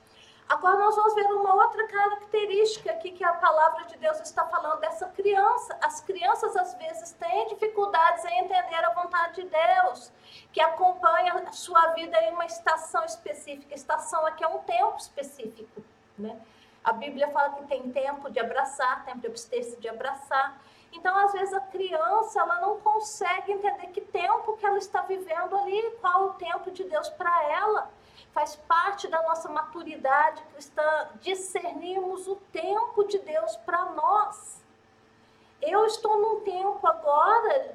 Agora 0.49 0.79
nós 0.79 0.95
vamos 0.95 1.15
ver 1.15 1.25
uma 1.25 1.55
outra 1.55 1.89
característica 1.89 2.93
aqui 2.93 3.11
que 3.11 3.25
a 3.25 3.33
palavra 3.33 3.85
de 3.87 3.97
Deus 3.99 4.21
está 4.21 4.45
falando 4.45 4.79
dessa 4.79 5.07
criança. 5.09 5.77
As 5.83 6.01
crianças 6.01 6.55
às 6.57 6.75
vezes 6.75 7.11
têm 7.13 7.49
dificuldades 7.49 8.25
em 8.27 8.45
entender 8.45 8.85
a 8.85 8.91
vontade 8.91 9.43
de 9.43 9.49
Deus, 9.49 10.13
que 10.53 10.61
acompanha 10.61 11.35
a 11.35 11.53
sua 11.53 11.89
vida 11.95 12.17
em 12.23 12.33
uma 12.33 12.47
estação 12.47 13.05
específica. 13.05 13.75
Estação 13.75 14.25
aqui 14.25 14.45
é 14.45 14.49
um 14.49 14.59
tempo 14.59 14.97
específico, 14.99 15.83
né? 16.17 16.41
A 16.87 16.93
Bíblia 16.93 17.29
fala 17.33 17.51
que 17.55 17.65
tem 17.65 17.91
tempo 17.91 18.31
de 18.31 18.39
abraçar, 18.39 19.05
tempo 19.05 19.19
de 19.19 19.27
abster-se 19.27 19.77
de 19.81 19.89
abraçar. 19.89 20.57
Então, 20.93 21.19
às 21.19 21.33
vezes, 21.33 21.53
a 21.53 21.61
criança 21.61 22.41
ela 22.41 22.61
não 22.61 22.79
consegue 22.79 23.51
entender 23.51 23.89
que 23.89 24.01
tempo 24.01 24.57
que 24.57 24.65
ela 24.65 24.79
está 24.79 25.03
vivendo 25.03 25.57
ali, 25.57 25.83
qual 26.01 26.27
o 26.27 26.35
tempo 26.35 26.71
de 26.71 26.85
Deus 26.85 27.09
para 27.09 27.43
ela. 27.51 27.91
Faz 28.31 28.55
parte 28.55 29.09
da 29.09 29.21
nossa 29.23 29.49
maturidade 29.49 30.41
cristã 30.53 31.09
discernirmos 31.21 32.29
o 32.29 32.37
tempo 32.53 33.03
de 33.03 33.19
Deus 33.19 33.57
para 33.57 33.85
nós. 33.87 34.65
Eu 35.61 35.87
estou 35.87 36.21
num 36.21 36.41
tempo 36.41 36.87
agora, 36.87 37.75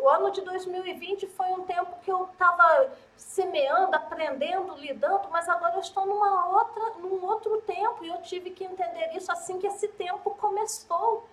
o 0.00 0.08
ano 0.08 0.30
de 0.30 0.42
2020 0.42 1.26
foi 1.26 1.46
um 1.48 1.64
tempo 1.64 1.98
que 2.02 2.12
eu 2.12 2.28
estava 2.30 2.92
semeando, 3.16 3.96
aprendendo, 3.96 4.74
lidando, 4.76 5.28
mas 5.30 5.48
agora 5.48 5.74
eu 5.74 5.80
estou 5.80 6.06
numa 6.06 6.48
outra, 6.48 6.90
num 6.98 7.24
outro 7.24 7.60
tempo 7.62 7.77
tive 8.28 8.50
que 8.50 8.64
entender 8.64 9.16
isso 9.16 9.32
assim 9.32 9.58
que 9.58 9.66
esse 9.66 9.88
tempo 9.88 10.30
começou. 10.32 11.26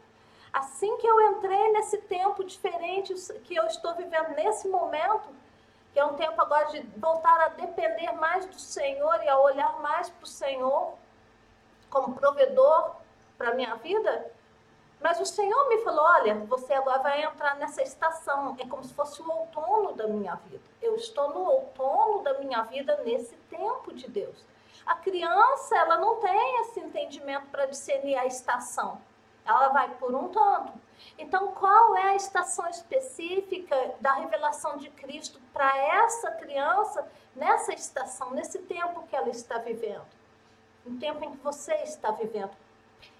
Assim 0.51 0.97
que 0.97 1.05
eu 1.05 1.31
entrei 1.31 1.71
nesse 1.73 1.97
tempo 1.97 2.43
diferente 2.43 3.13
que 3.43 3.55
eu 3.55 3.65
estou 3.65 3.93
vivendo 3.93 4.29
nesse 4.29 4.67
momento, 4.69 5.27
que 5.91 5.99
é 5.99 6.05
um 6.05 6.15
tempo 6.15 6.41
agora 6.41 6.67
de 6.67 6.79
voltar 6.97 7.39
a 7.41 7.49
depender 7.49 8.11
mais 8.13 8.45
do 8.45 8.59
Senhor 8.59 9.21
e 9.23 9.27
a 9.27 9.37
olhar 9.37 9.81
mais 9.81 10.09
para 10.09 10.23
o 10.23 10.27
Senhor 10.27 10.93
como 11.89 12.15
provedor 12.15 12.95
para 13.37 13.49
a 13.49 13.53
minha 13.53 13.75
vida, 13.75 14.31
mas 15.01 15.19
o 15.19 15.25
Senhor 15.25 15.69
me 15.69 15.83
falou: 15.83 16.03
olha, 16.03 16.35
você 16.45 16.73
agora 16.73 16.99
vai 16.99 17.23
entrar 17.23 17.55
nessa 17.57 17.83
estação. 17.83 18.55
É 18.59 18.65
como 18.65 18.83
se 18.83 18.93
fosse 18.93 19.21
o 19.21 19.29
outono 19.29 19.93
da 19.93 20.07
minha 20.07 20.35
vida. 20.35 20.63
Eu 20.81 20.95
estou 20.95 21.29
no 21.29 21.43
outono 21.43 22.23
da 22.23 22.33
minha 22.39 22.61
vida 22.63 22.99
nesse 23.05 23.35
tempo 23.49 23.93
de 23.93 24.09
Deus. 24.09 24.43
A 24.85 24.95
criança, 24.95 25.75
ela 25.77 25.97
não 25.97 26.17
tem 26.17 26.61
esse 26.61 26.79
entendimento 26.79 27.47
para 27.47 27.65
discernir 27.65 28.15
a 28.17 28.25
estação 28.25 29.01
ela 29.45 29.69
vai 29.69 29.89
por 29.95 30.13
um 30.13 30.29
tanto. 30.29 30.73
Então, 31.17 31.53
qual 31.53 31.95
é 31.95 32.09
a 32.09 32.15
estação 32.15 32.67
específica 32.67 33.93
da 34.01 34.13
revelação 34.13 34.77
de 34.77 34.89
Cristo 34.89 35.39
para 35.53 35.77
essa 35.77 36.31
criança 36.31 37.07
nessa 37.35 37.73
estação, 37.73 38.31
nesse 38.31 38.59
tempo 38.59 39.05
que 39.07 39.15
ela 39.15 39.29
está 39.29 39.59
vivendo? 39.59 40.05
No 40.83 40.97
tempo 40.97 41.23
em 41.23 41.31
que 41.31 41.37
você 41.37 41.73
está 41.75 42.11
vivendo. 42.11 42.51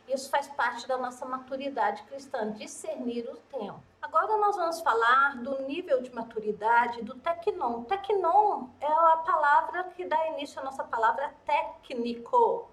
Isso 0.07 0.29
faz 0.29 0.48
parte 0.48 0.88
da 0.88 0.98
nossa 0.98 1.25
maturidade 1.25 2.03
cristã, 2.03 2.51
discernir 2.51 3.27
o 3.27 3.38
tempo. 3.57 3.81
Agora 4.05 4.38
nós 4.38 4.55
vamos 4.55 4.81
falar 4.81 5.35
do 5.38 5.63
nível 5.63 6.00
de 6.00 6.13
maturidade 6.13 7.01
do 7.01 7.15
tecnon. 7.15 7.85
Tecnon 7.85 8.67
é 8.79 8.85
a 8.85 9.17
palavra 9.25 9.85
que 9.95 10.05
dá 10.05 10.27
início 10.27 10.59
à 10.59 10.63
nossa 10.63 10.83
palavra 10.83 11.33
técnico. 11.43 12.69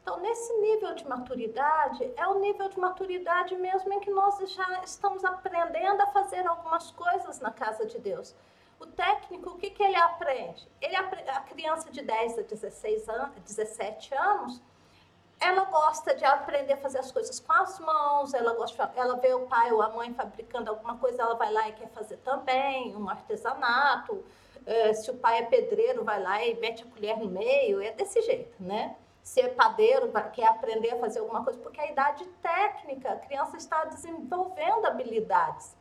Então, 0.00 0.20
nesse 0.20 0.56
nível 0.58 0.94
de 0.94 1.04
maturidade, 1.08 2.08
é 2.16 2.28
o 2.28 2.38
nível 2.38 2.68
de 2.68 2.78
maturidade 2.78 3.56
mesmo 3.56 3.92
em 3.94 3.98
que 3.98 4.12
nós 4.12 4.38
já 4.48 4.84
estamos 4.84 5.24
aprendendo 5.24 6.02
a 6.02 6.06
fazer 6.12 6.46
algumas 6.46 6.92
coisas 6.92 7.40
na 7.40 7.50
casa 7.50 7.84
de 7.84 7.98
Deus. 7.98 8.32
O 8.78 8.86
técnico, 8.86 9.50
o 9.50 9.58
que, 9.58 9.70
que 9.70 9.82
ele 9.82 9.96
aprende? 9.96 10.68
Ele, 10.80 10.94
a 10.94 11.40
criança 11.40 11.90
de 11.90 12.00
10 12.00 12.38
a 12.38 12.42
16 12.42 13.08
anos, 13.08 13.34
17 13.44 14.14
anos, 14.14 14.62
ela 15.40 15.64
gosta 15.64 16.14
de 16.14 16.24
aprender 16.24 16.74
a 16.74 16.76
fazer 16.78 16.98
as 16.98 17.12
coisas 17.12 17.38
com 17.38 17.52
as 17.52 17.78
mãos, 17.78 18.34
ela 18.34 18.54
gosta, 18.54 18.90
ela 18.96 19.16
vê 19.16 19.34
o 19.34 19.46
pai 19.46 19.72
ou 19.72 19.82
a 19.82 19.90
mãe 19.90 20.12
fabricando 20.14 20.70
alguma 20.70 20.96
coisa, 20.96 21.22
ela 21.22 21.34
vai 21.34 21.52
lá 21.52 21.68
e 21.68 21.72
quer 21.72 21.88
fazer 21.90 22.16
também, 22.18 22.96
um 22.96 23.08
artesanato. 23.08 24.24
É, 24.64 24.92
se 24.94 25.10
o 25.10 25.14
pai 25.14 25.38
é 25.38 25.42
pedreiro, 25.42 26.02
vai 26.04 26.20
lá 26.20 26.44
e 26.44 26.58
mete 26.58 26.82
a 26.82 26.86
colher 26.86 27.18
no 27.18 27.26
meio, 27.26 27.80
é 27.80 27.92
desse 27.92 28.20
jeito, 28.22 28.60
né? 28.60 28.96
ser 29.26 29.56
padeiro, 29.56 30.12
quer 30.32 30.46
aprender 30.46 30.92
a 30.92 30.98
fazer 31.00 31.18
alguma 31.18 31.42
coisa, 31.42 31.58
porque 31.58 31.80
a 31.80 31.90
idade 31.90 32.24
técnica, 32.40 33.10
a 33.10 33.16
criança 33.16 33.56
está 33.56 33.84
desenvolvendo 33.84 34.86
habilidades. 34.86 35.75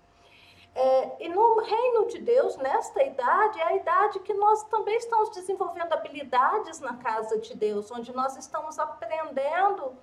É, 0.76 1.24
e 1.24 1.30
no 1.30 1.62
reino 1.62 2.06
de 2.08 2.20
Deus, 2.20 2.58
nesta 2.58 3.02
idade, 3.02 3.60
é 3.62 3.64
a 3.64 3.76
idade 3.78 4.20
que 4.20 4.34
nós 4.34 4.62
também 4.64 4.98
estamos 4.98 5.30
desenvolvendo 5.30 5.94
habilidades 5.94 6.82
na 6.82 6.98
casa 6.98 7.40
de 7.40 7.56
Deus, 7.56 7.90
onde 7.92 8.14
nós 8.14 8.36
estamos 8.36 8.78
aprendendo 8.78 9.94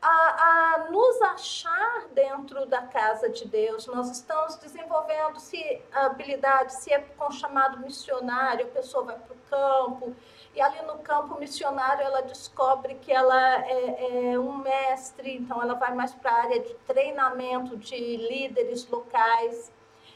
a, 0.00 0.74
a 0.78 0.90
nos 0.90 1.22
achar 1.22 2.06
dentro 2.12 2.66
da 2.66 2.82
casa 2.82 3.28
de 3.28 3.48
Deus. 3.48 3.86
Nós 3.88 4.10
estamos 4.10 4.56
desenvolvendo 4.56 5.40
se 5.40 5.82
habilidade, 5.92 6.74
se 6.74 6.92
é 6.92 7.00
com 7.00 7.30
chamado 7.32 7.80
missionário, 7.80 8.66
a 8.66 8.70
pessoa 8.70 9.04
vai 9.04 9.18
para 9.18 9.34
o 9.34 9.38
campo, 9.50 10.14
e 10.54 10.60
ali 10.60 10.82
no 10.82 10.98
campo 10.98 11.38
missionário 11.38 12.04
ela 12.04 12.22
descobre 12.22 12.94
que 12.96 13.12
ela 13.12 13.64
é, 13.64 14.32
é 14.32 14.38
um 14.38 14.56
mestre, 14.58 15.36
então 15.36 15.60
ela 15.60 15.74
vai 15.74 15.94
mais 15.94 16.12
para 16.14 16.30
a 16.30 16.42
área 16.42 16.60
de 16.60 16.74
treinamento 16.86 17.76
de 17.76 17.96
líderes 18.16 18.88
locais. 18.88 19.72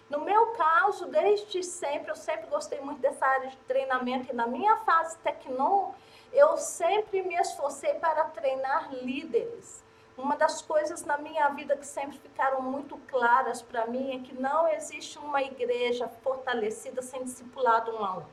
No 0.09 0.21
meu 0.21 0.53
caso, 0.53 1.07
desde 1.07 1.63
sempre, 1.65 2.11
eu 2.11 2.17
sempre 2.17 2.47
gostei 2.47 2.81
muito 2.81 3.01
dessa 3.01 3.27
área 3.27 3.49
de 3.49 3.57
treinamento 3.59 4.31
e 4.31 4.35
na 4.35 4.47
minha 4.47 4.77
fase 4.79 5.19
Tecnon, 5.19 5.93
eu 6.33 6.57
sempre 6.57 7.23
me 7.23 7.35
esforcei 7.35 7.95
para 7.95 8.25
treinar 8.27 8.93
líderes. 8.95 9.85
Uma 10.17 10.37
das 10.37 10.63
coisas 10.63 11.05
na 11.05 11.19
minha 11.19 11.49
vida 11.51 11.77
que 11.77 11.87
sempre 11.87 12.19
ficaram 12.19 12.63
muito 12.63 12.97
claras 13.09 13.61
para 13.61 13.87
mim 13.87 14.17
é 14.17 14.21
que 14.21 14.33
não 14.35 14.69
existe 14.69 15.19
uma 15.19 15.43
igreja 15.43 16.09
fortalecida 16.23 17.03
sem 17.03 17.25
discipulado 17.25 17.95
um 17.95 18.05
a 18.05 18.19
um. 18.19 18.25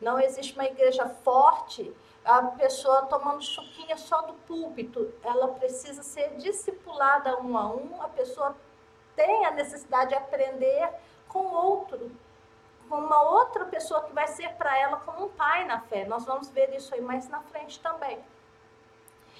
Não 0.00 0.20
existe 0.20 0.54
uma 0.54 0.66
igreja 0.66 1.08
forte, 1.08 1.92
a 2.24 2.42
pessoa 2.42 3.06
tomando 3.06 3.42
chuquinha 3.42 3.96
só 3.96 4.22
do 4.22 4.34
púlpito. 4.34 5.12
Ela 5.24 5.48
precisa 5.48 6.02
ser 6.02 6.36
discipulada 6.36 7.40
um 7.40 7.56
a 7.56 7.66
um, 7.66 8.00
a 8.00 8.08
pessoa 8.08 8.54
tem 9.18 9.44
a 9.44 9.50
necessidade 9.50 10.10
de 10.10 10.14
aprender 10.14 10.88
com 11.28 11.40
outro, 11.40 12.08
com 12.88 12.98
uma 12.98 13.20
outra 13.20 13.64
pessoa 13.64 14.02
que 14.04 14.12
vai 14.12 14.28
ser 14.28 14.50
para 14.50 14.78
ela 14.78 14.98
como 14.98 15.26
um 15.26 15.28
pai 15.28 15.64
na 15.64 15.80
fé. 15.80 16.04
Nós 16.04 16.24
vamos 16.24 16.48
ver 16.50 16.72
isso 16.72 16.94
aí 16.94 17.00
mais 17.00 17.28
na 17.28 17.40
frente 17.40 17.80
também. 17.80 18.16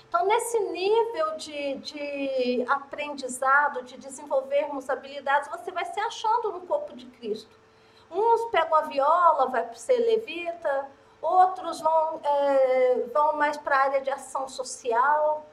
Então, 0.09 0.27
nesse 0.27 0.59
nível 0.59 1.37
de, 1.37 1.75
de 1.77 2.67
aprendizado, 2.69 3.85
de 3.85 3.97
desenvolvermos 3.97 4.91
habilidades, 4.91 5.49
você 5.49 5.71
vai 5.71 5.85
se 5.85 6.01
achando 6.01 6.51
no 6.51 6.63
corpo 6.63 6.97
de 6.97 7.07
Cristo. 7.07 7.55
Uns 8.11 8.51
pegam 8.51 8.75
a 8.75 8.81
viola, 8.83 9.47
vai 9.47 9.73
ser 9.75 9.99
levita, 9.99 10.91
outros 11.23 11.81
vão, 11.81 12.21
é, 12.25 13.05
vão 13.13 13.37
mais 13.37 13.57
para 13.57 13.77
a 13.77 13.81
área 13.81 14.01
de 14.01 14.11
ação 14.11 14.49
social, 14.49 15.47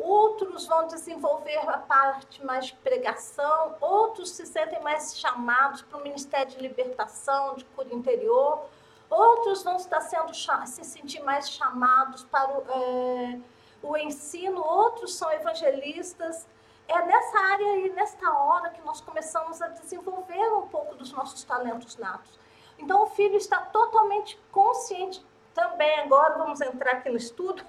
outros 0.00 0.66
vão 0.66 0.86
desenvolver 0.86 1.58
a 1.68 1.78
parte 1.78 2.44
mais 2.44 2.66
de 2.66 2.74
pregação, 2.74 3.76
outros 3.80 4.30
se 4.30 4.46
sentem 4.46 4.80
mais 4.82 5.18
chamados 5.18 5.82
para 5.82 5.98
o 5.98 6.02
ministério 6.02 6.50
de 6.52 6.58
libertação, 6.58 7.54
de 7.54 7.64
cura 7.66 7.92
interior, 7.94 8.64
outros 9.08 9.62
vão 9.62 9.76
estar 9.76 10.00
sendo 10.00 10.32
se 10.34 10.84
sentir 10.84 11.20
mais 11.22 11.50
chamados 11.50 12.24
para 12.24 12.50
o, 12.50 12.64
é, 12.70 13.40
o 13.82 13.96
ensino, 13.96 14.62
outros 14.62 15.14
são 15.14 15.30
evangelistas. 15.32 16.46
É 16.88 17.02
nessa 17.06 17.38
área 17.38 17.86
e 17.86 17.90
nesta 17.90 18.32
hora 18.32 18.70
que 18.70 18.80
nós 18.82 19.00
começamos 19.00 19.62
a 19.62 19.68
desenvolver 19.68 20.52
um 20.54 20.66
pouco 20.68 20.96
dos 20.96 21.12
nossos 21.12 21.44
talentos 21.44 21.96
natos. 21.96 22.38
Então 22.78 23.02
o 23.04 23.06
filho 23.06 23.36
está 23.36 23.58
totalmente 23.60 24.40
consciente 24.50 25.24
também 25.54 26.00
agora 26.00 26.38
vamos 26.38 26.60
entrar 26.60 26.92
aqui 26.92 27.10
no 27.10 27.16
estudo 27.16 27.62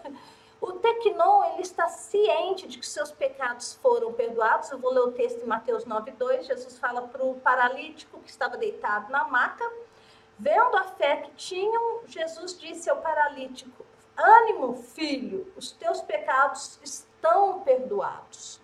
o 0.61 0.73
tecnon, 0.73 1.43
ele 1.53 1.63
está 1.63 1.87
ciente 1.87 2.67
de 2.67 2.77
que 2.77 2.85
seus 2.85 3.11
pecados 3.11 3.73
foram 3.81 4.13
perdoados. 4.13 4.69
Eu 4.69 4.77
vou 4.77 4.93
ler 4.93 4.99
o 4.99 5.11
texto 5.11 5.41
em 5.41 5.47
Mateus 5.47 5.85
9,2. 5.85 6.43
Jesus 6.43 6.77
fala 6.77 7.01
para 7.07 7.25
o 7.25 7.33
paralítico 7.39 8.19
que 8.19 8.29
estava 8.29 8.57
deitado 8.57 9.11
na 9.11 9.27
maca. 9.27 9.67
Vendo 10.37 10.77
a 10.77 10.83
fé 10.83 11.17
que 11.17 11.31
tinham, 11.31 12.01
Jesus 12.05 12.59
disse 12.59 12.91
ao 12.91 12.97
paralítico: 12.97 13.83
Ânimo, 14.15 14.75
filho, 14.75 15.51
os 15.57 15.71
teus 15.71 15.99
pecados 16.01 16.79
estão 16.83 17.61
perdoados. 17.61 18.61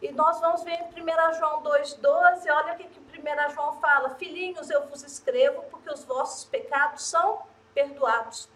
E 0.00 0.12
nós 0.12 0.38
vamos 0.40 0.62
ver 0.62 0.78
em 0.78 1.02
1 1.02 1.34
João 1.34 1.60
2,12, 1.62 2.54
olha 2.54 2.74
o 2.74 2.76
que, 2.76 2.84
que 2.84 3.00
1 3.00 3.50
João 3.50 3.80
fala: 3.80 4.10
Filhinhos, 4.10 4.70
eu 4.70 4.86
vos 4.86 5.02
escrevo 5.02 5.64
porque 5.72 5.92
os 5.92 6.04
vossos 6.04 6.44
pecados 6.44 7.04
são 7.04 7.42
perdoados 7.74 8.48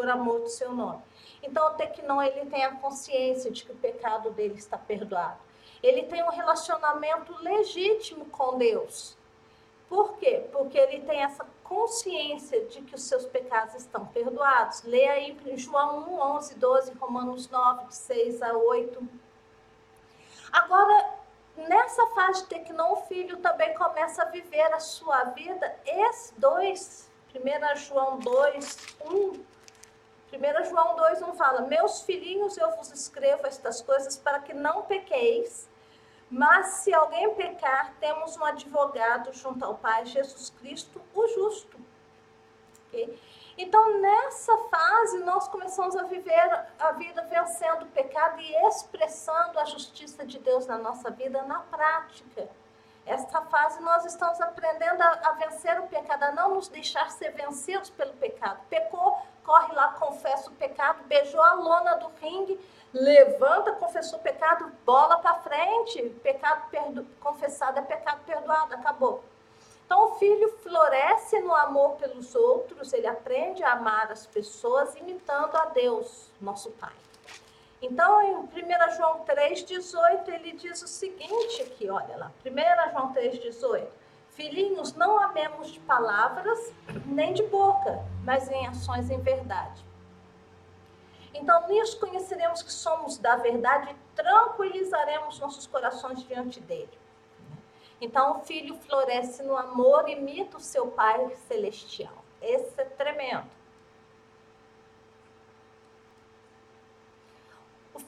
por 0.00 0.08
amor 0.08 0.40
do 0.40 0.48
seu 0.48 0.72
nome. 0.72 1.02
Então, 1.42 1.66
o 1.66 1.74
Tecnon, 1.74 2.22
ele 2.22 2.46
tem 2.46 2.64
a 2.64 2.74
consciência 2.76 3.50
de 3.50 3.64
que 3.64 3.72
o 3.72 3.76
pecado 3.76 4.30
dele 4.30 4.54
está 4.54 4.78
perdoado. 4.78 5.36
Ele 5.82 6.04
tem 6.04 6.22
um 6.22 6.30
relacionamento 6.30 7.36
legítimo 7.42 8.24
com 8.30 8.56
Deus. 8.56 9.14
Por 9.90 10.16
quê? 10.16 10.46
Porque 10.50 10.78
ele 10.78 11.02
tem 11.02 11.22
essa 11.22 11.46
consciência 11.62 12.64
de 12.64 12.80
que 12.80 12.94
os 12.94 13.02
seus 13.02 13.26
pecados 13.26 13.74
estão 13.74 14.06
perdoados. 14.06 14.82
Leia 14.84 15.12
aí 15.12 15.38
em 15.46 15.56
João 15.58 16.08
1, 16.08 16.20
11, 16.36 16.54
12, 16.54 16.92
Romanos 16.94 17.50
9, 17.50 17.88
de 17.88 17.96
6 17.96 18.40
a 18.40 18.54
8. 18.54 19.06
Agora, 20.50 21.12
nessa 21.58 22.06
fase 22.08 22.42
de 22.44 22.48
Tecnon, 22.48 22.92
o 22.92 23.02
filho 23.02 23.36
também 23.36 23.74
começa 23.74 24.22
a 24.22 24.26
viver 24.26 24.72
a 24.72 24.80
sua 24.80 25.24
vida. 25.24 25.76
Esses 25.84 26.32
dois, 26.38 27.10
1 27.34 27.76
João 27.76 28.18
2, 28.18 28.96
1 29.04 29.49
1 30.32 30.64
João 30.66 30.96
2,1 30.96 31.34
fala: 31.36 31.62
Meus 31.62 32.02
filhinhos, 32.02 32.56
eu 32.56 32.70
vos 32.76 32.90
escrevo 32.92 33.46
estas 33.46 33.80
coisas 33.82 34.16
para 34.16 34.38
que 34.40 34.54
não 34.54 34.82
pequeis. 34.82 35.68
Mas 36.30 36.66
se 36.82 36.94
alguém 36.94 37.34
pecar, 37.34 37.94
temos 37.98 38.36
um 38.36 38.44
advogado 38.44 39.32
junto 39.32 39.64
ao 39.64 39.74
Pai, 39.74 40.06
Jesus 40.06 40.50
Cristo, 40.50 41.00
o 41.12 41.26
justo. 41.26 41.76
Okay? 42.86 43.18
Então, 43.58 44.00
nessa 44.00 44.56
fase, 44.70 45.18
nós 45.18 45.48
começamos 45.48 45.96
a 45.96 46.04
viver 46.04 46.66
a 46.78 46.92
vida 46.92 47.22
vencendo 47.22 47.82
o 47.82 47.86
pecado 47.86 48.40
e 48.40 48.68
expressando 48.68 49.58
a 49.58 49.64
justiça 49.64 50.24
de 50.24 50.38
Deus 50.38 50.66
na 50.66 50.78
nossa 50.78 51.10
vida 51.10 51.42
na 51.42 51.58
prática. 51.58 52.48
Esta 53.04 53.42
fase 53.42 53.80
nós 53.82 54.04
estamos 54.04 54.40
aprendendo 54.40 55.02
a, 55.02 55.08
a, 55.08 55.32
vencer 55.32 55.80
o 55.80 55.88
pecado, 55.88 56.22
a 56.22 56.32
não 56.32 56.54
nos 56.54 56.68
deixar 56.68 57.10
ser 57.10 57.32
vencidos 57.32 57.90
pelo 57.90 58.12
pecado. 58.14 58.60
Pecou, 58.68 59.18
corre 59.50 59.74
lá, 59.74 59.88
confessa 59.98 60.48
o 60.48 60.52
pecado, 60.52 61.02
beijou 61.08 61.42
a 61.42 61.54
lona 61.54 61.96
do 61.96 62.08
ringue, 62.20 62.60
levanta, 62.94 63.72
confessou 63.72 64.20
o 64.20 64.22
pecado, 64.22 64.70
bola 64.86 65.18
para 65.18 65.40
frente. 65.40 66.00
Pecado 66.22 66.70
perdo, 66.70 67.04
confessado 67.18 67.80
é 67.80 67.82
pecado 67.82 68.20
perdoado, 68.24 68.74
acabou. 68.74 69.24
Então 69.84 70.04
o 70.04 70.14
filho 70.20 70.56
floresce 70.58 71.40
no 71.40 71.52
amor 71.52 71.96
pelos 71.96 72.32
outros, 72.36 72.92
ele 72.92 73.08
aprende 73.08 73.64
a 73.64 73.72
amar 73.72 74.12
as 74.12 74.24
pessoas 74.24 74.94
imitando 74.94 75.56
a 75.56 75.64
Deus, 75.64 76.30
nosso 76.40 76.70
Pai. 76.70 76.94
Então, 77.82 78.22
em 78.22 78.36
1 78.36 78.48
João 78.96 79.24
3,18, 79.24 80.28
ele 80.28 80.52
diz 80.52 80.80
o 80.80 80.86
seguinte 80.86 81.62
aqui, 81.62 81.90
olha 81.90 82.16
lá. 82.16 82.32
1 82.46 82.92
João 82.92 83.12
3,18. 83.12 83.88
Filhinhos, 84.40 84.94
não 84.94 85.20
amemos 85.20 85.70
de 85.70 85.78
palavras 85.80 86.72
nem 87.04 87.34
de 87.34 87.42
boca, 87.42 88.02
mas 88.24 88.50
em 88.50 88.66
ações 88.66 89.10
em 89.10 89.20
verdade. 89.20 89.84
Então, 91.34 91.68
nisso 91.68 92.00
conheceremos 92.00 92.62
que 92.62 92.72
somos 92.72 93.18
da 93.18 93.36
verdade 93.36 93.90
e 93.90 94.16
tranquilizaremos 94.16 95.38
nossos 95.38 95.66
corações 95.66 96.22
diante 96.22 96.58
dele. 96.58 96.98
Então, 98.00 98.38
o 98.38 98.40
filho 98.40 98.76
floresce 98.76 99.42
no 99.42 99.54
amor, 99.54 100.08
imita 100.08 100.56
o 100.56 100.60
seu 100.60 100.86
pai 100.86 101.36
celestial. 101.46 102.24
Esse 102.40 102.80
é 102.80 102.84
tremendo. 102.84 103.60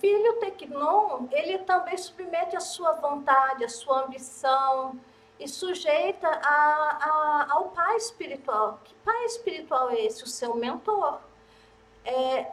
filho 0.00 0.40
tecnon, 0.40 1.28
ele 1.30 1.58
também 1.58 1.96
submete 1.96 2.56
a 2.56 2.60
sua 2.60 2.90
vontade, 2.94 3.62
a 3.62 3.68
sua 3.68 4.06
ambição 4.06 4.98
e 5.42 5.48
sujeita 5.48 6.28
a, 6.28 6.98
a, 7.00 7.46
ao 7.50 7.70
pai 7.70 7.96
espiritual. 7.96 8.80
Que 8.84 8.94
pai 8.96 9.24
espiritual 9.24 9.90
é 9.90 10.04
esse? 10.04 10.22
O 10.24 10.26
seu 10.26 10.54
mentor. 10.54 11.20
É, 12.04 12.52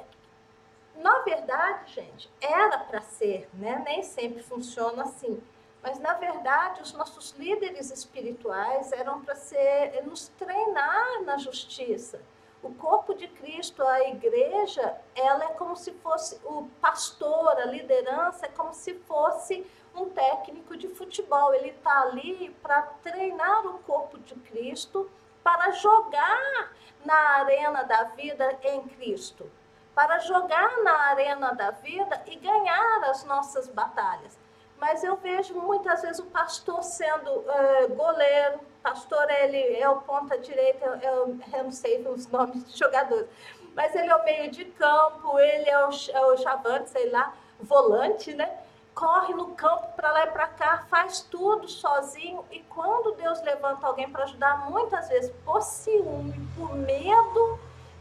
na 0.96 1.20
verdade, 1.20 1.94
gente, 1.94 2.30
era 2.42 2.80
para 2.80 3.02
ser, 3.02 3.48
né? 3.54 3.82
Nem 3.86 4.04
sempre 4.04 4.42
funciona 4.44 5.04
assim. 5.04 5.42
Mas 5.82 6.00
na 6.00 6.14
verdade, 6.14 6.82
os 6.82 6.94
nossos 6.94 7.32
líderes 7.32 7.90
espirituais 7.90 8.92
eram 8.92 9.22
para 9.22 9.36
ser 9.36 10.04
nos 10.06 10.28
treinar 10.30 11.24
na 11.24 11.38
justiça 11.38 12.20
o 12.62 12.74
corpo 12.74 13.14
de 13.14 13.28
Cristo, 13.28 13.82
a 13.84 14.10
igreja, 14.10 14.98
ela 15.16 15.46
é 15.46 15.48
como 15.54 15.76
se 15.76 15.92
fosse 15.94 16.40
o 16.44 16.68
pastor, 16.82 17.58
a 17.58 17.66
liderança 17.66 18.48
é 18.48 18.50
como 18.50 18.74
se 18.74 18.96
fosse 18.96 19.66
um 19.96 20.10
técnico 20.10 20.78
de 20.78 20.88
futebol. 20.88 21.54
Ele 21.54 21.70
está 21.70 22.02
ali 22.02 22.56
para 22.62 22.82
treinar 23.04 23.66
o 23.66 23.80
corpo 23.80 24.18
de 24.20 24.36
Cristo, 24.36 25.10
para 25.44 25.72
jogar 25.72 26.72
na 27.06 27.16
arena 27.40 27.84
da 27.84 28.04
vida 28.04 28.58
em 28.64 28.82
Cristo, 28.88 29.50
para 29.96 30.20
jogar 30.20 30.78
na 30.84 30.94
arena 31.08 31.54
da 31.54 31.72
vida 31.72 32.22
e 32.26 32.36
ganhar 32.36 33.04
as 33.06 33.24
nossas 33.24 33.68
batalhas. 33.68 34.38
Mas 34.78 35.04
eu 35.04 35.18
vejo 35.18 35.54
muitas 35.56 36.02
vezes 36.02 36.20
o 36.20 36.26
pastor 36.28 36.82
sendo 36.84 37.30
uh, 37.32 37.96
goleiro, 37.96 38.60
pastor 38.82 39.30
ele 39.30 39.76
é 39.78 39.90
o 39.90 39.98
ponta 40.02 40.38
direita, 40.38 40.86
eu, 40.86 41.38
eu 41.54 41.64
não 41.64 41.72
sei 41.72 42.06
os 42.08 42.28
nomes 42.28 42.72
de 42.72 42.78
jogadores, 42.78 43.28
mas 43.76 43.94
ele 43.94 44.10
é 44.10 44.16
o 44.16 44.24
meio 44.24 44.50
de 44.50 44.66
campo, 44.66 45.38
ele 45.38 45.70
é 45.70 45.86
o, 45.86 45.90
é 45.90 46.26
o 46.28 46.38
chavante, 46.38 46.90
sei 46.90 47.10
lá, 47.10 47.34
volante, 47.60 48.34
né? 48.34 48.59
Corre 49.00 49.34
no 49.34 49.56
campo 49.56 49.88
para 49.96 50.12
lá 50.12 50.26
e 50.26 50.32
para 50.32 50.46
cá, 50.48 50.86
faz 50.90 51.22
tudo 51.22 51.70
sozinho. 51.70 52.44
E 52.52 52.60
quando 52.64 53.16
Deus 53.16 53.42
levanta 53.44 53.88
alguém 53.88 54.10
para 54.10 54.26
ajudar, 54.26 54.70
muitas 54.70 55.08
vezes 55.08 55.32
por 55.46 55.62
ciúme, 55.62 56.34
por 56.54 56.76
medo 56.76 57.58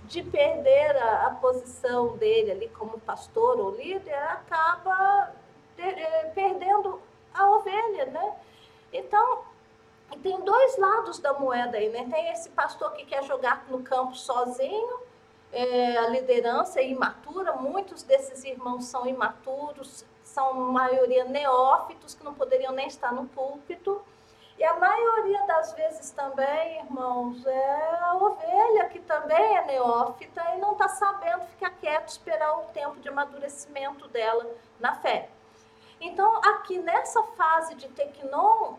de 0.06 0.24
perder 0.24 0.96
a, 0.96 1.28
a 1.28 1.30
posição 1.36 2.16
dele 2.16 2.50
ali 2.50 2.68
como 2.70 2.98
pastor 2.98 3.60
ou 3.60 3.76
líder, 3.76 4.12
acaba 4.12 5.32
eh, 5.78 6.32
perdendo 6.34 7.00
a 7.32 7.48
ovelha, 7.48 8.06
né? 8.06 8.34
Então, 8.92 9.44
tem 10.20 10.40
dois 10.40 10.78
lados 10.78 11.20
da 11.20 11.32
moeda 11.34 11.78
aí, 11.78 11.90
né? 11.90 12.08
Tem 12.10 12.32
esse 12.32 12.50
pastor 12.50 12.90
que 12.94 13.04
quer 13.04 13.22
jogar 13.22 13.66
no 13.68 13.84
campo 13.84 14.16
sozinho, 14.16 14.98
é, 15.52 15.96
a 15.96 16.08
liderança 16.08 16.80
é 16.80 16.88
imatura, 16.88 17.52
muitos 17.52 18.02
desses 18.02 18.42
irmãos 18.42 18.86
são 18.86 19.06
imaturos, 19.06 20.04
são 20.28 20.54
maioria 20.54 21.24
neófitos 21.24 22.14
que 22.14 22.24
não 22.24 22.34
poderiam 22.34 22.72
nem 22.72 22.86
estar 22.86 23.12
no 23.12 23.26
púlpito. 23.26 24.00
E 24.58 24.64
a 24.64 24.74
maioria 24.74 25.46
das 25.46 25.72
vezes 25.72 26.10
também, 26.10 26.80
irmãos, 26.80 27.46
é 27.46 27.98
a 28.00 28.14
ovelha 28.16 28.88
que 28.88 28.98
também 29.00 29.56
é 29.56 29.64
neófita 29.64 30.42
e 30.54 30.58
não 30.58 30.72
está 30.72 30.88
sabendo 30.88 31.44
ficar 31.46 31.70
quieto, 31.70 32.08
esperar 32.08 32.58
o 32.58 32.64
tempo 32.72 32.98
de 33.00 33.08
amadurecimento 33.08 34.08
dela 34.08 34.46
na 34.80 34.94
fé. 34.96 35.30
Então, 36.00 36.36
aqui 36.44 36.78
nessa 36.78 37.22
fase 37.22 37.74
de 37.76 37.88
Tecnon, 37.88 38.74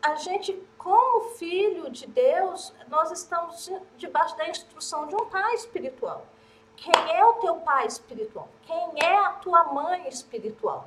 a 0.00 0.14
gente, 0.14 0.52
como 0.78 1.30
filho 1.34 1.90
de 1.90 2.06
Deus, 2.06 2.72
nós 2.88 3.10
estamos 3.10 3.70
debaixo 3.96 4.36
da 4.36 4.48
instrução 4.48 5.06
de 5.06 5.14
um 5.14 5.26
pai 5.26 5.54
espiritual. 5.54 6.24
Quem 6.76 6.92
é 7.12 7.24
o 7.24 7.34
teu 7.34 7.56
pai 7.56 7.86
espiritual? 7.86 8.48
Quem 8.66 8.92
é 9.02 9.18
a 9.18 9.30
tua 9.30 9.64
mãe 9.64 10.06
espiritual? 10.08 10.86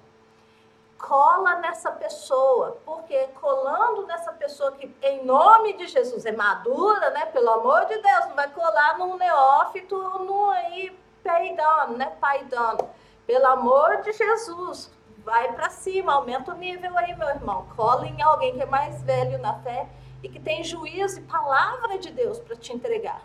Cola 0.97 1.55
nessa 1.55 1.91
pessoa, 1.91 2.77
porque 2.85 3.27
colando 3.41 4.05
nessa 4.05 4.31
pessoa 4.33 4.73
que, 4.73 4.93
em 5.01 5.25
nome 5.25 5.73
de 5.73 5.87
Jesus, 5.87 6.25
é 6.25 6.31
madura, 6.31 7.09
né? 7.09 7.25
Pelo 7.27 7.49
amor 7.49 7.85
de 7.85 7.97
Deus, 7.97 8.25
não 8.27 8.35
vai 8.35 8.49
colar 8.49 8.97
num 8.97 9.17
neófito, 9.17 9.97
num 10.19 10.49
aí 10.51 10.97
peidando, 11.23 11.97
né? 11.97 12.15
Paidando. 12.19 12.87
Pelo 13.25 13.47
amor 13.47 14.01
de 14.01 14.11
Jesus, 14.11 14.91
vai 15.19 15.53
para 15.53 15.69
cima, 15.69 16.13
aumenta 16.13 16.51
o 16.51 16.57
nível 16.57 16.97
aí, 16.97 17.15
meu 17.15 17.29
irmão. 17.29 17.65
Cola 17.75 18.05
em 18.05 18.21
alguém 18.21 18.55
que 18.55 18.61
é 18.61 18.65
mais 18.65 19.01
velho 19.03 19.37
na 19.39 19.53
fé 19.59 19.87
e 20.21 20.29
que 20.29 20.39
tem 20.39 20.63
juízo 20.63 21.19
e 21.19 21.23
palavra 21.23 21.97
de 21.97 22.11
Deus 22.11 22.39
para 22.39 22.55
te 22.55 22.73
entregar. 22.73 23.21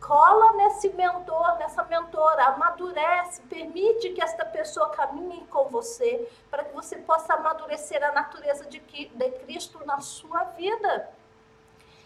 Cola 0.00 0.54
nesse 0.54 0.88
mentor, 0.90 1.58
nessa 1.58 1.84
mentora, 1.84 2.46
amadurece, 2.46 3.42
permite 3.42 4.10
que 4.10 4.22
esta 4.22 4.44
pessoa 4.44 4.88
caminhe 4.90 5.46
com 5.46 5.68
você, 5.68 6.28
para 6.50 6.64
que 6.64 6.74
você 6.74 6.96
possa 6.96 7.34
amadurecer 7.34 8.02
a 8.02 8.10
natureza 8.10 8.64
de, 8.64 8.80
de 8.80 9.30
Cristo 9.40 9.84
na 9.84 10.00
sua 10.00 10.44
vida. 10.44 11.10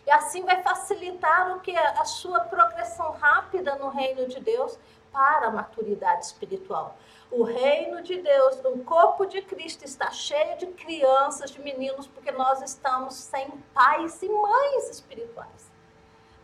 E 0.06 0.10
assim 0.10 0.44
vai 0.44 0.60
facilitar 0.62 1.56
o 1.56 1.60
que 1.60 1.74
a 1.76 2.04
sua 2.04 2.40
progressão 2.40 3.12
rápida 3.12 3.76
no 3.76 3.88
reino 3.88 4.26
de 4.26 4.38
Deus 4.40 4.78
para 5.10 5.46
a 5.46 5.50
maturidade 5.50 6.26
espiritual. 6.26 6.96
O 7.30 7.44
reino 7.44 8.02
de 8.02 8.20
Deus, 8.20 8.58
o 8.64 8.84
corpo 8.84 9.24
de 9.24 9.40
Cristo 9.40 9.84
está 9.84 10.10
cheio 10.10 10.58
de 10.58 10.66
crianças, 10.66 11.50
de 11.50 11.60
meninos, 11.60 12.06
porque 12.08 12.32
nós 12.32 12.60
estamos 12.60 13.14
sem 13.14 13.48
pais 13.72 14.20
e 14.22 14.28
mães 14.28 14.90
espirituais. 14.90 15.63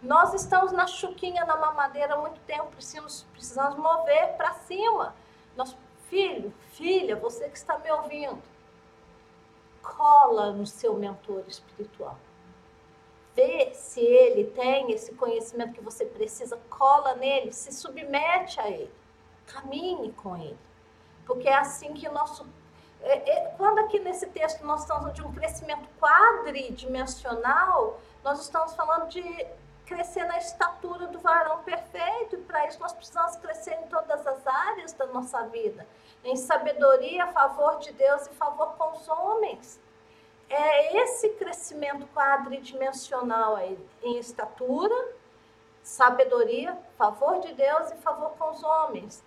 Nós 0.02 0.32
estamos 0.32 0.72
na 0.72 0.86
chuquinha, 0.86 1.44
na 1.44 1.56
mamadeira 1.56 2.14
há 2.14 2.18
muito 2.18 2.40
tempo, 2.40 2.68
precisamos, 2.68 3.26
precisamos 3.32 3.76
mover 3.76 4.34
para 4.36 4.54
cima. 4.54 5.14
Nosso 5.54 5.76
filho, 6.08 6.54
filha, 6.72 7.16
você 7.16 7.50
que 7.50 7.58
está 7.58 7.78
me 7.78 7.90
ouvindo, 7.90 8.42
cola 9.82 10.52
no 10.52 10.66
seu 10.66 10.94
mentor 10.94 11.44
espiritual. 11.46 12.16
Vê 13.34 13.74
se 13.74 14.00
ele 14.00 14.44
tem 14.50 14.90
esse 14.92 15.14
conhecimento 15.14 15.74
que 15.74 15.82
você 15.82 16.06
precisa, 16.06 16.58
cola 16.70 17.14
nele, 17.14 17.52
se 17.52 17.70
submete 17.72 18.58
a 18.58 18.70
ele, 18.70 18.90
caminhe 19.46 20.12
com 20.12 20.34
ele. 20.36 20.58
Porque 21.26 21.48
é 21.48 21.54
assim 21.54 21.92
que 21.92 22.08
o 22.08 22.12
nosso. 22.12 22.46
É, 23.02 23.30
é, 23.30 23.54
quando 23.56 23.78
aqui 23.78 23.98
nesse 24.00 24.26
texto 24.26 24.62
nós 24.64 24.82
estamos 24.82 25.14
de 25.14 25.22
um 25.22 25.32
crescimento 25.32 25.88
quadridimensional, 26.00 28.00
nós 28.24 28.40
estamos 28.40 28.74
falando 28.74 29.08
de 29.08 29.22
crescer 29.90 30.24
na 30.24 30.38
estatura 30.38 31.08
do 31.08 31.18
varão 31.18 31.64
perfeito, 31.64 32.36
e 32.36 32.42
para 32.42 32.64
isso 32.66 32.78
nós 32.78 32.92
precisamos 32.92 33.34
crescer 33.36 33.74
em 33.74 33.88
todas 33.88 34.24
as 34.24 34.46
áreas 34.46 34.92
da 34.92 35.06
nossa 35.06 35.42
vida, 35.48 35.84
em 36.22 36.36
sabedoria 36.36 37.24
a 37.24 37.32
favor 37.32 37.78
de 37.80 37.92
Deus 37.92 38.26
e 38.28 38.30
favor 38.30 38.68
com 38.78 38.92
os 38.92 39.08
homens. 39.08 39.80
É 40.48 40.96
esse 40.96 41.30
crescimento 41.30 42.06
quadridimensional 42.14 43.56
aí, 43.56 43.76
em 44.02 44.16
estatura, 44.18 44.94
sabedoria, 45.82 46.78
favor 46.96 47.40
de 47.40 47.52
Deus 47.52 47.90
e 47.90 47.96
favor 47.96 48.30
com 48.38 48.50
os 48.50 48.62
homens. 48.62 49.24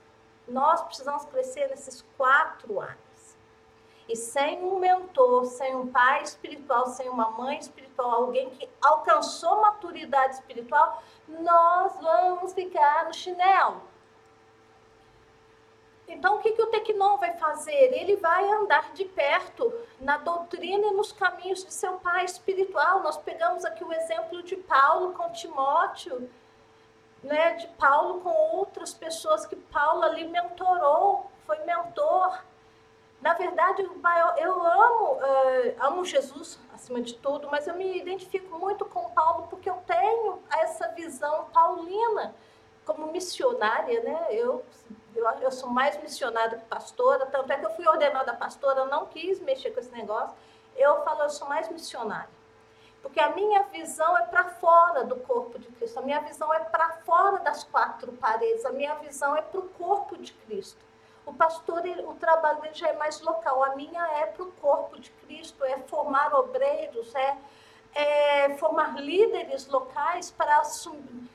Nós 0.48 0.82
precisamos 0.82 1.26
crescer 1.26 1.68
nesses 1.68 2.02
quatro 2.18 2.80
áreas. 2.80 3.03
E 4.08 4.16
sem 4.16 4.64
um 4.64 4.80
mentor, 4.80 5.46
sem 5.46 5.76
um 5.76 5.88
pai 5.88 6.24
espiritual, 6.24 6.88
sem 6.88 7.10
uma 7.10 7.30
mãe 7.32 7.58
espiritual, 7.58 8.12
alguém 8.12 8.50
que 8.50 8.70
alcançou 8.82 9.62
maturidade 9.62 10.36
espiritual, 10.36 11.02
nós 11.28 11.94
vamos 12.02 12.54
ficar 12.54 13.06
no 13.06 13.14
chinelo. 13.14 13.82
Então, 16.06 16.36
o 16.36 16.40
que, 16.40 16.52
que 16.52 16.62
o 16.62 16.68
Tecnon 16.68 17.18
vai 17.18 17.34
fazer? 17.38 17.94
Ele 17.94 18.18
vai 18.18 18.48
andar 18.52 18.92
de 18.94 19.06
perto 19.06 19.74
na 20.02 20.18
doutrina 20.18 20.88
e 20.88 20.92
nos 20.92 21.14
caminhos 21.14 21.64
de 21.64 21.74
seu 21.74 21.94
pai 21.94 22.26
espiritual. 22.26 23.02
Nós 23.02 23.18
pegamos 23.18 23.64
aqui 23.64 23.84
o 23.84 23.94
exemplo 23.94 24.44
de 24.44 24.58
Paulo 24.58 25.14
com 25.14 25.32
Timóteo 25.32 26.30
né, 27.24 27.54
de 27.54 27.68
Paulo 27.70 28.20
com 28.20 28.30
outras 28.30 28.94
pessoas 28.94 29.46
que 29.46 29.56
Paulo 29.56 30.04
ali 30.04 30.28
mentorou, 30.28 31.32
foi 31.46 31.58
mentor. 31.60 32.44
Na 33.24 33.34
verdade, 33.36 33.82
eu 33.82 34.66
amo, 34.66 35.14
uh, 35.14 35.76
amo 35.80 36.04
Jesus 36.04 36.60
acima 36.74 37.00
de 37.00 37.14
tudo, 37.14 37.48
mas 37.50 37.66
eu 37.66 37.74
me 37.74 37.98
identifico 37.98 38.60
muito 38.60 38.84
com 38.84 39.12
Paulo 39.12 39.48
porque 39.50 39.70
eu 39.70 39.82
tenho 39.88 40.44
essa 40.58 40.90
visão 40.90 41.46
paulina 41.54 42.36
como 42.86 43.10
missionária, 43.14 44.04
né? 44.04 44.28
Eu, 44.30 44.66
eu, 45.16 45.26
eu 45.40 45.52
sou 45.54 45.70
mais 45.70 45.96
missionária 46.04 46.58
que 46.58 46.66
pastora, 46.66 47.26
tanto 47.28 47.50
é 47.50 47.58
que 47.58 47.66
eu 47.66 47.74
fui 47.76 47.88
ordenada 47.88 48.34
pastora, 48.34 48.88
não 48.88 49.06
quis 49.06 49.40
mexer 49.40 49.72
com 49.72 49.80
esse 49.80 49.92
negócio. 49.94 50.36
Eu 50.76 51.02
falo, 51.06 51.22
eu 51.22 51.30
sou 51.30 51.48
mais 51.48 51.70
missionária. 51.70 52.28
Porque 53.02 53.22
a 53.22 53.30
minha 53.30 53.64
visão 53.64 54.18
é 54.18 54.24
para 54.24 54.50
fora 54.50 55.06
do 55.06 55.16
corpo 55.16 55.58
de 55.58 55.70
Cristo, 55.70 55.98
a 55.98 56.02
minha 56.02 56.20
visão 56.20 56.54
é 56.54 56.60
para 56.60 56.90
fora 57.06 57.40
das 57.40 57.64
quatro 57.64 58.12
paredes, 58.12 58.66
a 58.66 58.74
minha 58.74 58.96
visão 58.96 59.34
é 59.34 59.42
para 59.42 59.62
o 59.62 59.70
corpo 59.70 60.18
de 60.18 60.34
Cristo. 60.34 60.84
O 61.26 61.34
pastor, 61.34 61.86
ele, 61.86 62.02
o 62.04 62.14
trabalho 62.16 62.62
dele 62.62 62.74
já 62.74 62.90
é 62.90 62.94
mais 62.94 63.22
local, 63.22 63.64
a 63.64 63.76
minha 63.76 64.02
é 64.20 64.26
para 64.26 64.44
o 64.44 64.52
corpo 64.54 65.00
de 65.00 65.10
Cristo, 65.10 65.64
é 65.64 65.78
formar 65.88 66.34
obreiros, 66.34 67.14
é, 67.16 67.38
é 67.96 68.58
formar 68.58 69.00
líderes 69.02 69.68
locais 69.68 70.32
para 70.32 70.60
assumir. 70.60 71.30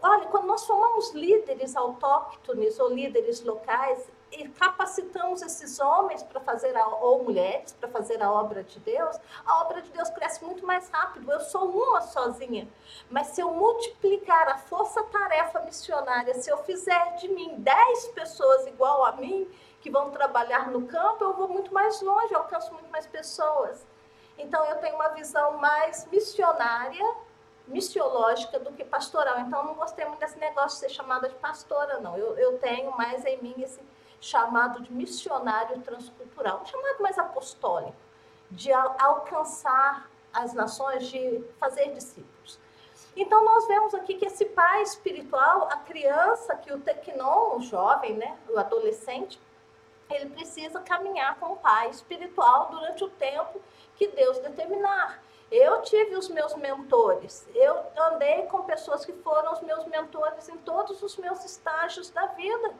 Olha, 0.00 0.26
quando 0.26 0.46
nós 0.46 0.66
formamos 0.66 1.12
líderes 1.12 1.74
autóctones 1.74 2.78
ou 2.78 2.90
líderes 2.90 3.42
locais, 3.42 4.06
e 4.36 4.48
capacitamos 4.48 5.42
esses 5.42 5.78
homens 5.78 6.22
para 6.22 6.40
fazer, 6.40 6.76
a, 6.76 6.86
ou 6.86 7.22
mulheres, 7.22 7.72
para 7.72 7.88
fazer 7.88 8.22
a 8.22 8.30
obra 8.30 8.62
de 8.62 8.78
Deus, 8.80 9.16
a 9.44 9.62
obra 9.62 9.80
de 9.80 9.90
Deus 9.90 10.10
cresce 10.10 10.44
muito 10.44 10.66
mais 10.66 10.88
rápido. 10.90 11.30
Eu 11.30 11.40
sou 11.40 11.68
uma 11.68 12.00
sozinha. 12.00 12.68
Mas 13.10 13.28
se 13.28 13.40
eu 13.40 13.50
multiplicar 13.50 14.48
a 14.48 14.58
força-tarefa 14.58 15.60
missionária, 15.60 16.34
se 16.34 16.50
eu 16.50 16.58
fizer 16.58 17.16
de 17.16 17.28
mim 17.28 17.56
dez 17.58 18.06
pessoas 18.08 18.66
igual 18.66 19.04
a 19.04 19.12
mim, 19.12 19.48
que 19.80 19.90
vão 19.90 20.10
trabalhar 20.10 20.70
no 20.70 20.86
campo, 20.86 21.22
eu 21.22 21.34
vou 21.34 21.48
muito 21.48 21.72
mais 21.72 22.00
longe, 22.00 22.32
eu 22.32 22.38
alcanço 22.38 22.72
muito 22.72 22.90
mais 22.90 23.06
pessoas. 23.06 23.86
Então, 24.38 24.64
eu 24.64 24.76
tenho 24.76 24.94
uma 24.94 25.08
visão 25.08 25.58
mais 25.58 26.06
missionária, 26.10 27.04
missiológica 27.68 28.58
do 28.58 28.72
que 28.72 28.84
pastoral. 28.84 29.40
Então, 29.40 29.60
eu 29.60 29.66
não 29.66 29.74
gostei 29.74 30.04
muito 30.06 30.20
desse 30.20 30.38
negócio 30.38 30.80
de 30.80 30.86
ser 30.86 30.88
chamada 30.88 31.28
de 31.28 31.34
pastora, 31.36 32.00
não. 32.00 32.16
Eu, 32.16 32.36
eu 32.38 32.58
tenho 32.58 32.96
mais 32.96 33.24
em 33.24 33.40
mim 33.42 33.54
esse 33.58 33.80
chamado 34.24 34.80
de 34.80 34.90
missionário 34.90 35.78
transcultural, 35.82 36.64
chamado 36.64 37.02
mais 37.02 37.18
apostólico, 37.18 37.94
de 38.50 38.72
alcançar 38.72 40.08
as 40.32 40.54
nações, 40.54 41.06
de 41.08 41.44
fazer 41.60 41.92
discípulos. 41.92 42.58
Então, 43.14 43.44
nós 43.44 43.66
vemos 43.66 43.94
aqui 43.94 44.14
que 44.14 44.24
esse 44.24 44.46
pai 44.46 44.82
espiritual, 44.82 45.68
a 45.70 45.76
criança, 45.76 46.56
que 46.56 46.72
o 46.72 46.80
tecnon, 46.80 47.58
o 47.58 47.60
jovem, 47.60 48.14
né, 48.14 48.38
o 48.48 48.58
adolescente, 48.58 49.38
ele 50.08 50.30
precisa 50.30 50.80
caminhar 50.80 51.38
com 51.38 51.52
o 51.52 51.56
pai 51.56 51.90
espiritual 51.90 52.70
durante 52.70 53.04
o 53.04 53.10
tempo 53.10 53.60
que 53.94 54.08
Deus 54.08 54.38
determinar. 54.38 55.22
Eu 55.50 55.82
tive 55.82 56.16
os 56.16 56.28
meus 56.28 56.54
mentores, 56.54 57.46
eu 57.54 57.78
andei 57.96 58.44
com 58.46 58.62
pessoas 58.62 59.04
que 59.04 59.12
foram 59.12 59.52
os 59.52 59.60
meus 59.60 59.84
mentores 59.84 60.48
em 60.48 60.56
todos 60.58 61.02
os 61.02 61.16
meus 61.18 61.44
estágios 61.44 62.08
da 62.08 62.26
vida. 62.26 62.74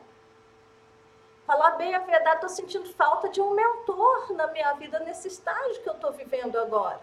Falar 1.45 1.71
bem 1.71 1.93
a 1.93 1.99
verdade, 1.99 2.37
estou 2.37 2.49
sentindo 2.49 2.91
falta 2.93 3.29
de 3.29 3.39
um 3.39 3.51
mentor 3.51 4.33
na 4.33 4.47
minha 4.47 4.73
vida 4.73 4.99
nesse 4.99 5.27
estágio 5.27 5.81
que 5.83 5.87
eu 5.89 5.93
estou 5.93 6.11
vivendo 6.11 6.57
agora. 6.57 6.99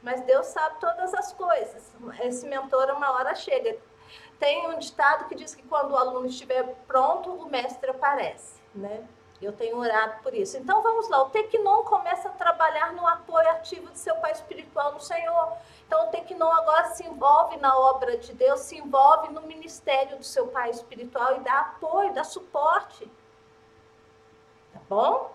Mas 0.00 0.20
Deus 0.20 0.46
sabe 0.46 0.78
todas 0.78 1.12
as 1.12 1.32
coisas. 1.32 1.92
Esse 2.20 2.46
mentor, 2.46 2.88
uma 2.90 3.10
hora 3.12 3.34
chega. 3.34 3.76
Tem 4.38 4.68
um 4.68 4.78
ditado 4.78 5.26
que 5.26 5.34
diz 5.34 5.56
que 5.56 5.62
quando 5.64 5.90
o 5.90 5.96
aluno 5.96 6.26
estiver 6.26 6.62
pronto, 6.86 7.32
o 7.32 7.48
mestre 7.48 7.90
aparece, 7.90 8.60
né? 8.72 9.04
Eu 9.42 9.52
tenho 9.52 9.76
orado 9.76 10.22
por 10.22 10.32
isso. 10.32 10.56
Então 10.56 10.80
vamos 10.80 11.08
lá, 11.08 11.22
o 11.22 11.30
Tecnon 11.30 11.82
começa 11.82 12.28
a 12.28 12.32
trabalhar 12.32 12.92
no 12.92 13.06
apoio 13.06 13.50
ativo 13.50 13.90
de 13.90 13.98
seu 13.98 14.14
pai 14.16 14.32
espiritual 14.32 14.92
no 14.92 15.00
Senhor. 15.00 15.52
Então 15.86 16.06
o 16.06 16.10
Tecnon 16.10 16.50
agora 16.50 16.90
se 16.90 17.04
envolve 17.04 17.56
na 17.56 17.76
obra 17.76 18.16
de 18.16 18.32
Deus, 18.32 18.60
se 18.60 18.78
envolve 18.78 19.32
no 19.32 19.42
ministério 19.42 20.16
do 20.16 20.24
seu 20.24 20.46
pai 20.46 20.70
espiritual 20.70 21.36
e 21.36 21.40
dá 21.40 21.60
apoio, 21.60 22.14
dá 22.14 22.22
suporte 22.22 23.10
bom? 24.88 25.34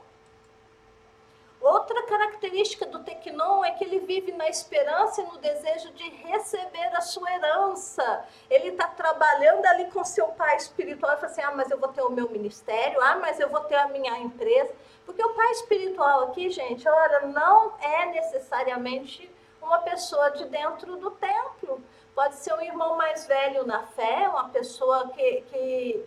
Outra 1.62 2.03
característica 2.03 2.85
do 2.85 3.03
Tecnon 3.03 3.65
é 3.65 3.71
que 3.71 3.83
ele 3.83 3.99
vive 3.99 4.31
na 4.31 4.47
esperança 4.47 5.21
e 5.21 5.25
no 5.25 5.38
desejo 5.39 5.91
de 5.91 6.09
receber 6.09 6.95
a 6.95 7.01
sua 7.01 7.29
herança. 7.33 8.25
Ele 8.49 8.69
está 8.69 8.88
trabalhando 8.88 9.65
ali 9.65 9.91
com 9.91 10.03
seu 10.05 10.27
pai 10.27 10.55
espiritual 10.55 11.13
e 11.13 11.15
fala 11.17 11.31
assim: 11.31 11.41
ah, 11.41 11.51
mas 11.51 11.69
eu 11.69 11.77
vou 11.77 11.89
ter 11.89 12.01
o 12.01 12.09
meu 12.09 12.29
ministério, 12.29 13.01
ah, 13.01 13.17
mas 13.17 13.41
eu 13.41 13.49
vou 13.49 13.59
ter 13.62 13.75
a 13.75 13.89
minha 13.89 14.17
empresa. 14.19 14.73
Porque 15.05 15.23
o 15.23 15.33
pai 15.33 15.51
espiritual 15.51 16.29
aqui, 16.29 16.49
gente, 16.49 16.88
olha, 16.88 17.27
não 17.27 17.73
é 17.81 18.05
necessariamente 18.05 19.29
uma 19.62 19.79
pessoa 19.79 20.29
de 20.31 20.45
dentro 20.45 20.95
do 20.95 21.12
templo. 21.12 21.83
Pode 22.15 22.35
ser 22.35 22.53
um 22.53 22.62
irmão 22.62 22.95
mais 22.95 23.27
velho 23.27 23.65
na 23.65 23.83
fé, 23.83 24.29
uma 24.29 24.47
pessoa 24.47 25.09
que, 25.09 25.41
que, 25.41 26.05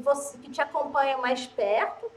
você, 0.00 0.36
que 0.38 0.50
te 0.50 0.60
acompanha 0.60 1.16
mais 1.16 1.46
perto 1.46 2.10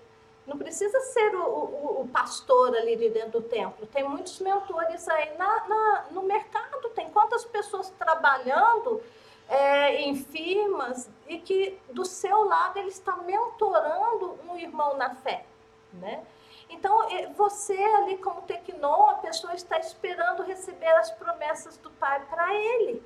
não 0.47 0.57
precisa 0.57 0.99
ser 0.99 1.35
o, 1.35 1.43
o, 1.43 2.01
o, 2.01 2.07
pastor 2.09 2.75
ali 2.75 2.95
de 2.95 3.09
dentro 3.09 3.39
do 3.39 3.41
templo. 3.41 3.87
Tem 3.87 4.07
muitos 4.07 4.39
mentores 4.39 5.07
aí 5.09 5.35
na, 5.37 5.67
na 5.67 6.05
no 6.11 6.21
mercado. 6.21 6.89
Tem 6.89 7.09
quantas 7.09 7.43
pessoas 7.43 7.89
trabalhando 7.97 9.01
é, 9.49 9.95
em 10.01 10.15
firmas 10.15 11.09
e 11.27 11.39
que 11.39 11.79
do 11.91 12.05
seu 12.05 12.43
lado 12.43 12.77
ele 12.77 12.89
está 12.89 13.15
mentorando 13.17 14.37
um 14.47 14.55
irmão 14.55 14.95
na 14.95 15.15
fé, 15.15 15.45
né? 15.93 16.23
Então, 16.69 17.07
você 17.35 17.77
ali 17.77 18.17
como 18.17 18.41
tecnon, 18.41 19.09
a 19.09 19.15
pessoa 19.15 19.53
está 19.53 19.77
esperando 19.77 20.43
receber 20.43 20.91
as 20.93 21.11
promessas 21.11 21.77
do 21.77 21.91
Pai 21.91 22.25
para 22.25 22.53
ele. 22.55 23.03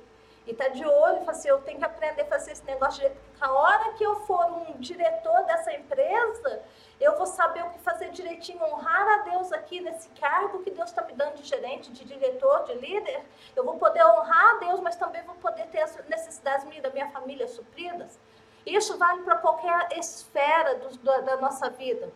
E 0.50 0.52
está 0.52 0.66
de 0.66 0.84
olho, 0.84 1.20
fala 1.20 1.30
assim, 1.30 1.48
eu 1.48 1.60
tenho 1.60 1.78
que 1.78 1.84
aprender 1.84 2.22
a 2.22 2.26
fazer 2.26 2.50
esse 2.50 2.64
negócio 2.64 3.08
de 3.08 3.16
a 3.40 3.52
hora 3.52 3.92
que 3.92 4.02
eu 4.02 4.16
for 4.26 4.44
um 4.46 4.80
diretor 4.80 5.44
dessa 5.44 5.72
empresa, 5.72 6.60
eu 7.00 7.16
vou 7.16 7.24
saber 7.24 7.64
o 7.64 7.70
que 7.70 7.78
fazer 7.78 8.10
direitinho, 8.10 8.60
honrar 8.64 9.20
a 9.20 9.22
Deus 9.30 9.52
aqui 9.52 9.80
nesse 9.80 10.08
cargo 10.08 10.58
que 10.64 10.72
Deus 10.72 10.88
está 10.90 11.02
me 11.02 11.12
dando 11.12 11.36
de 11.36 11.44
gerente, 11.44 11.92
de 11.92 12.04
diretor, 12.04 12.64
de 12.64 12.74
líder. 12.74 13.24
Eu 13.54 13.64
vou 13.64 13.76
poder 13.76 14.04
honrar 14.04 14.56
a 14.56 14.58
Deus, 14.58 14.80
mas 14.80 14.96
também 14.96 15.22
vou 15.22 15.36
poder 15.36 15.68
ter 15.68 15.82
as 15.82 15.96
necessidades 16.08 16.66
minhas, 16.66 16.82
da 16.82 16.90
minha 16.90 17.08
família 17.12 17.46
supridas. 17.46 18.18
Isso 18.66 18.98
vale 18.98 19.22
para 19.22 19.36
qualquer 19.36 19.96
esfera 19.96 20.74
do, 20.74 20.98
da 21.22 21.36
nossa 21.36 21.70
vida. 21.70 22.12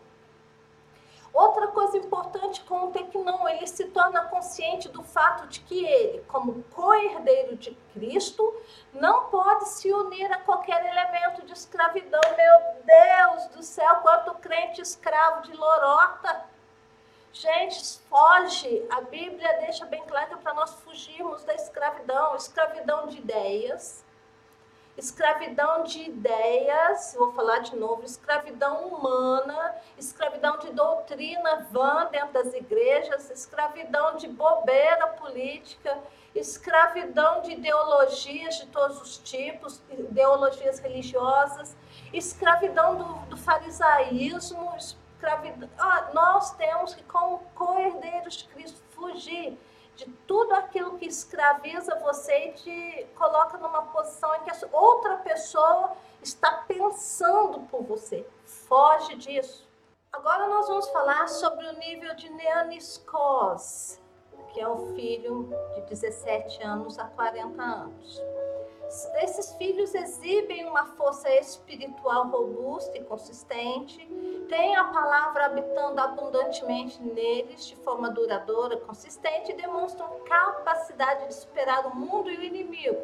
Outra 1.35 1.67
coisa 1.67 1.97
importante 1.97 2.61
com 2.61 2.85
o 2.85 2.91
Tecnão, 2.91 3.45
ele 3.49 3.67
se 3.67 3.89
torna 3.89 4.23
consciente 4.23 4.87
do 4.87 5.03
fato 5.03 5.45
de 5.47 5.59
que 5.59 5.85
ele, 5.85 6.23
como 6.29 6.63
co-herdeiro 6.71 7.57
de 7.57 7.77
Cristo, 7.93 8.55
não 8.93 9.25
pode 9.25 9.67
se 9.67 9.91
unir 9.91 10.31
a 10.31 10.39
qualquer 10.39 10.85
elemento 10.85 11.45
de 11.45 11.51
escravidão. 11.51 12.21
Meu 12.37 12.83
Deus 12.85 13.47
do 13.47 13.61
céu, 13.61 13.97
quanto 13.97 14.33
crente 14.35 14.79
escravo 14.79 15.41
de 15.41 15.53
lorota. 15.53 16.45
Gente, 17.33 17.99
foge. 18.09 18.87
A 18.89 19.01
Bíblia 19.01 19.57
deixa 19.59 19.85
bem 19.85 20.05
claro 20.05 20.37
para 20.37 20.53
nós 20.53 20.73
fugirmos 20.85 21.43
da 21.43 21.53
escravidão, 21.53 22.33
escravidão 22.37 23.07
de 23.07 23.17
ideias, 23.17 24.04
escravidão 24.97 25.83
de 25.83 26.03
ideias, 26.03 27.15
vou 27.17 27.33
falar 27.33 27.59
de 27.59 27.75
novo, 27.75 28.03
escravidão 28.03 28.87
humana, 28.87 29.75
escravidão 29.97 30.57
de 30.57 30.71
doutrina 30.71 31.67
vã 31.71 32.07
dentro 32.11 32.33
das 32.33 32.53
igrejas, 32.53 33.29
escravidão 33.29 34.15
de 34.15 34.27
bobeira 34.27 35.07
política, 35.07 35.97
escravidão 36.33 37.41
de 37.41 37.51
ideologias 37.51 38.57
de 38.57 38.67
todos 38.67 39.01
os 39.01 39.17
tipos, 39.17 39.81
ideologias 39.89 40.79
religiosas, 40.79 41.75
escravidão 42.13 42.95
do, 42.95 43.13
do 43.29 43.37
farisaísmo, 43.37 44.75
escravidão. 44.77 45.69
Ah, 45.77 46.09
nós 46.13 46.51
temos 46.55 46.93
que, 46.93 47.03
como 47.03 47.39
co-herdeiros 47.53 48.35
de 48.35 48.47
Cristo, 48.47 48.81
fugir 48.91 49.57
de 49.95 50.05
tudo 50.27 50.53
aquilo 50.53 50.97
que 50.97 51.05
escraviza 51.05 51.95
você 51.99 52.49
e 52.49 52.53
te 52.53 53.07
coloca 53.15 53.57
numa 53.57 53.83
posição 53.83 54.33
em 54.35 54.41
que 54.41 54.51
outra 54.71 55.17
pessoa 55.17 55.93
está 56.21 56.63
pensando 56.67 57.61
por 57.69 57.83
você. 57.83 58.27
Foge 58.45 59.15
disso. 59.15 59.65
Agora 60.11 60.47
nós 60.47 60.67
vamos 60.67 60.87
falar 60.89 61.27
sobre 61.27 61.67
o 61.67 61.73
nível 61.73 62.15
de 62.15 62.29
Neaniskos, 62.29 63.99
que 64.53 64.61
é 64.61 64.67
o 64.67 64.93
filho 64.95 65.49
de 65.75 65.81
17 65.81 66.63
anos 66.63 66.97
a 66.97 67.05
40 67.05 67.61
anos. 67.61 68.21
Esses 68.87 69.51
filhos 69.53 69.95
exibem 69.95 70.65
uma 70.65 70.85
força 70.85 71.29
espiritual 71.35 72.27
robusta 72.27 72.97
e 72.97 73.03
consistente, 73.03 74.05
têm 74.47 74.75
a 74.75 74.85
palavra 74.85 75.45
habitando 75.45 75.99
abundantemente 75.99 77.01
neles 77.01 77.65
de 77.65 77.75
forma 77.77 78.09
duradoura, 78.11 78.77
consistente 78.77 79.51
e 79.51 79.55
demonstram 79.55 80.07
capacidade 80.25 81.27
de 81.27 81.33
superar 81.33 81.87
o 81.87 81.95
mundo 81.95 82.29
e 82.29 82.37
o 82.37 82.43
inimigo. 82.43 83.01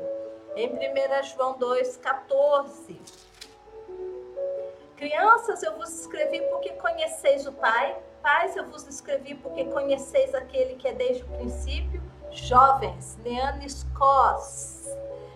Em 0.56 0.70
1 0.70 1.24
João 1.36 1.58
2,14. 1.58 2.98
Crianças, 4.96 5.64
eu 5.64 5.76
vos 5.78 5.90
escrevi 6.02 6.42
porque 6.52 6.74
conheceis 6.74 7.48
o 7.48 7.54
Pai. 7.54 7.98
Pais, 8.22 8.56
eu 8.56 8.66
vos 8.66 8.86
escrevi 8.88 9.34
porque 9.34 9.66
conheceis 9.66 10.36
aquele 10.36 10.76
que 10.76 10.88
é 10.88 10.94
desde 10.94 11.24
o 11.24 11.28
princípio. 11.28 12.00
Jovens, 12.30 13.18
Leanis 13.24 13.84
Cos 13.98 14.82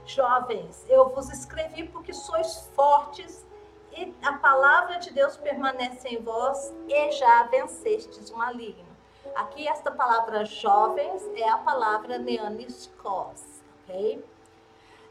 Jovens, 0.05 0.85
eu 0.87 1.09
vos 1.09 1.29
escrevi 1.31 1.87
porque 1.87 2.13
sois 2.13 2.69
fortes 2.75 3.45
e 3.91 4.13
a 4.21 4.33
palavra 4.33 4.99
de 4.99 5.11
Deus 5.11 5.35
permanece 5.37 6.07
em 6.07 6.21
vós 6.21 6.73
e 6.87 7.11
já 7.11 7.43
vencestes 7.43 8.29
o 8.29 8.37
maligno. 8.37 8.85
Aqui 9.33 9.67
esta 9.67 9.91
palavra 9.91 10.45
jovens 10.45 11.23
é 11.35 11.49
a 11.49 11.57
palavra 11.57 12.17
neaniskos, 12.19 13.63
ok? 13.83 14.23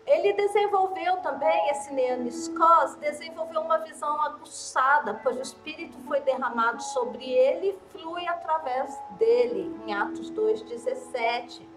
Ele 0.07 0.33
desenvolveu 0.35 1.17
também, 1.19 1.71
esse 1.71 1.93
neaniskos, 1.93 2.95
desenvolveu 3.01 3.63
uma 3.63 3.79
visão 3.79 4.21
aguçada, 4.23 5.19
pois 5.23 5.39
o 5.39 5.43
Espírito 5.43 5.99
foi 6.07 6.21
derramado 6.21 6.83
sobre 6.83 7.25
ele 7.25 7.71
e 7.71 7.91
flui 7.91 8.27
através 8.29 8.97
dele, 9.19 9.75
em 9.87 9.95
Atos 9.95 10.31
2,17. 10.31 11.74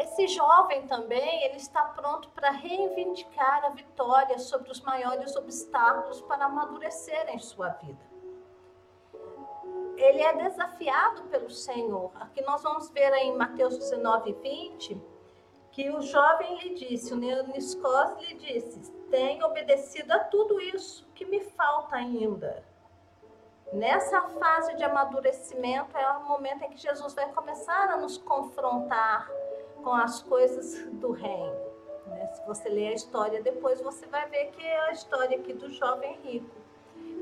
Esse 0.00 0.28
jovem 0.28 0.86
também, 0.86 1.44
ele 1.44 1.56
está 1.56 1.82
pronto 1.82 2.30
para 2.30 2.50
reivindicar 2.50 3.66
a 3.66 3.68
vitória 3.68 4.38
sobre 4.38 4.70
os 4.70 4.80
maiores 4.80 5.36
obstáculos 5.36 6.22
para 6.22 6.46
amadurecer 6.46 7.28
em 7.28 7.38
sua 7.38 7.68
vida. 7.68 8.00
Ele 9.98 10.22
é 10.22 10.32
desafiado 10.32 11.24
pelo 11.24 11.50
Senhor. 11.50 12.12
Aqui 12.18 12.40
nós 12.40 12.62
vamos 12.62 12.88
ver 12.88 13.12
em 13.12 13.36
Mateus 13.36 13.76
19, 13.76 14.32
20, 14.32 14.98
que 15.70 15.90
o 15.90 16.00
jovem 16.00 16.58
lhe 16.60 16.74
disse, 16.76 17.12
o 17.12 17.16
Neoniscos 17.16 18.16
lhe 18.20 18.34
disse, 18.38 18.90
tenho 19.10 19.44
obedecido 19.44 20.14
a 20.14 20.20
tudo 20.20 20.58
isso, 20.58 21.06
que 21.14 21.26
me 21.26 21.40
falta 21.40 21.96
ainda? 21.96 22.64
Nessa 23.70 24.22
fase 24.22 24.74
de 24.76 24.82
amadurecimento 24.82 25.94
é 25.98 26.10
o 26.12 26.26
momento 26.26 26.62
em 26.62 26.70
que 26.70 26.78
Jesus 26.78 27.12
vai 27.12 27.30
começar 27.32 27.90
a 27.90 27.98
nos 27.98 28.16
confrontar 28.16 29.28
com 29.82 29.92
as 29.92 30.22
coisas 30.22 30.86
do 30.92 31.12
reino. 31.12 31.56
Né? 32.06 32.26
Se 32.34 32.46
você 32.46 32.68
ler 32.68 32.88
a 32.88 32.94
história 32.94 33.42
depois, 33.42 33.80
você 33.80 34.06
vai 34.06 34.28
ver 34.28 34.50
que 34.52 34.64
é 34.64 34.80
a 34.88 34.92
história 34.92 35.38
aqui 35.38 35.52
do 35.52 35.70
jovem 35.70 36.18
rico. 36.22 36.60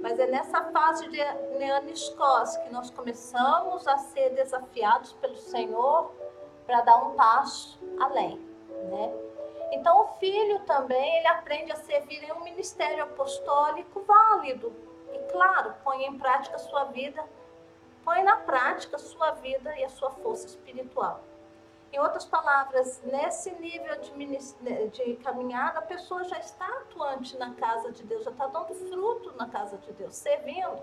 Mas 0.03 0.18
é 0.18 0.27
nessa 0.27 0.64
fase 0.71 1.09
de 1.09 1.18
Neaniscos 1.59 2.57
que 2.59 2.71
nós 2.71 2.90
começamos 2.90 3.87
a 3.87 3.99
ser 3.99 4.31
desafiados 4.31 5.12
pelo 5.14 5.37
Senhor 5.37 6.12
para 6.66 6.83
dar 6.83 6.97
um 6.97 7.14
passo 7.14 7.79
além, 7.99 8.38
né? 8.90 9.12
Então 9.73 10.03
o 10.03 10.07
filho 10.18 10.61
também 10.61 11.18
ele 11.18 11.27
aprende 11.27 11.73
a 11.73 11.77
servir 11.77 12.23
em 12.23 12.33
um 12.33 12.42
ministério 12.42 13.03
apostólico 13.03 14.01
válido 14.01 14.73
e 15.12 15.18
claro 15.33 15.75
põe 15.85 16.05
em 16.05 16.18
prática 16.18 16.57
a 16.57 16.61
sua 16.61 16.85
vida, 16.85 17.25
põe 18.05 18.23
na 18.23 18.37
prática 18.37 18.97
a 18.97 18.99
sua 18.99 19.33
vida 19.33 19.77
e 19.79 19.85
a 19.85 19.88
sua 19.88 20.11
força 20.11 20.47
espiritual. 20.47 21.21
Em 21.90 21.98
outras 21.98 22.27
palavras, 22.27 23.03
nesse 23.05 23.51
nível 23.53 23.98
de, 24.01 24.88
de 24.88 25.16
caminhada, 25.16 25.79
a 25.79 25.83
pessoa 25.83 26.22
já 26.24 26.38
está 26.38 26.66
atuante 26.66 27.37
na 27.38 27.55
casa 27.55 27.90
de 27.90 28.03
Deus, 28.03 28.24
já 28.24 28.31
está 28.31 28.46
dando 28.46 28.74
fruto 28.74 29.35
na 29.37 29.48
casa 29.48 29.79
de 29.79 29.92
Deus, 29.92 30.14
servindo. 30.14 30.83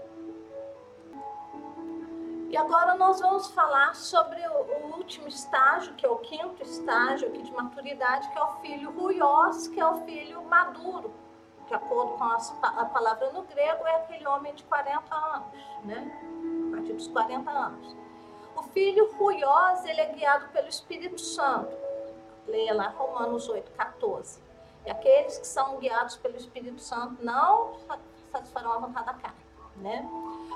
E 2.49 2.57
agora 2.57 2.95
nós 2.95 3.19
vamos 3.19 3.51
falar 3.51 3.93
sobre 3.95 4.39
o, 4.47 4.51
o, 4.51 4.97
último 4.97 5.27
estágio, 5.27 5.93
que 5.95 6.05
é 6.05 6.09
o 6.09 6.17
quinto 6.17 6.63
estágio 6.63 7.27
aqui 7.27 7.43
de 7.43 7.51
maturidade, 7.51 8.29
que 8.29 8.37
é 8.37 8.43
o 8.43 8.53
filho 8.61 8.91
ruios, 8.91 9.67
que 9.67 9.79
é 9.79 9.85
o 9.85 9.97
filho 10.05 10.43
maduro. 10.43 11.13
De 11.67 11.73
acordo 11.73 12.13
com 12.13 12.23
a, 12.23 12.37
a 12.81 12.85
palavra 12.85 13.31
no 13.31 13.43
grego, 13.43 13.85
é 13.85 13.95
aquele 13.95 14.27
homem 14.27 14.53
de 14.53 14.63
40 14.63 15.15
anos, 15.15 15.53
né? 15.83 16.11
A 16.67 16.75
partir 16.75 16.93
dos 16.93 17.07
40 17.07 17.51
anos. 17.51 17.95
O 18.55 18.63
filho 18.63 19.11
ruiós, 19.13 19.83
ele 19.85 20.01
é 20.01 20.13
guiado 20.13 20.47
pelo 20.49 20.67
Espírito 20.67 21.19
Santo. 21.19 21.75
Leia 22.47 22.73
lá 22.73 22.87
Romanos 22.89 23.49
8, 23.49 23.71
14. 23.71 24.39
E 24.85 24.91
aqueles 24.91 25.37
que 25.39 25.47
são 25.47 25.77
guiados 25.77 26.15
pelo 26.17 26.35
Espírito 26.35 26.79
Santo 26.79 27.23
não 27.23 27.73
satisfarão 28.31 28.73
a 28.73 28.77
vontade 28.79 29.05
da 29.05 29.13
carne, 29.13 29.37
né? 29.77 30.07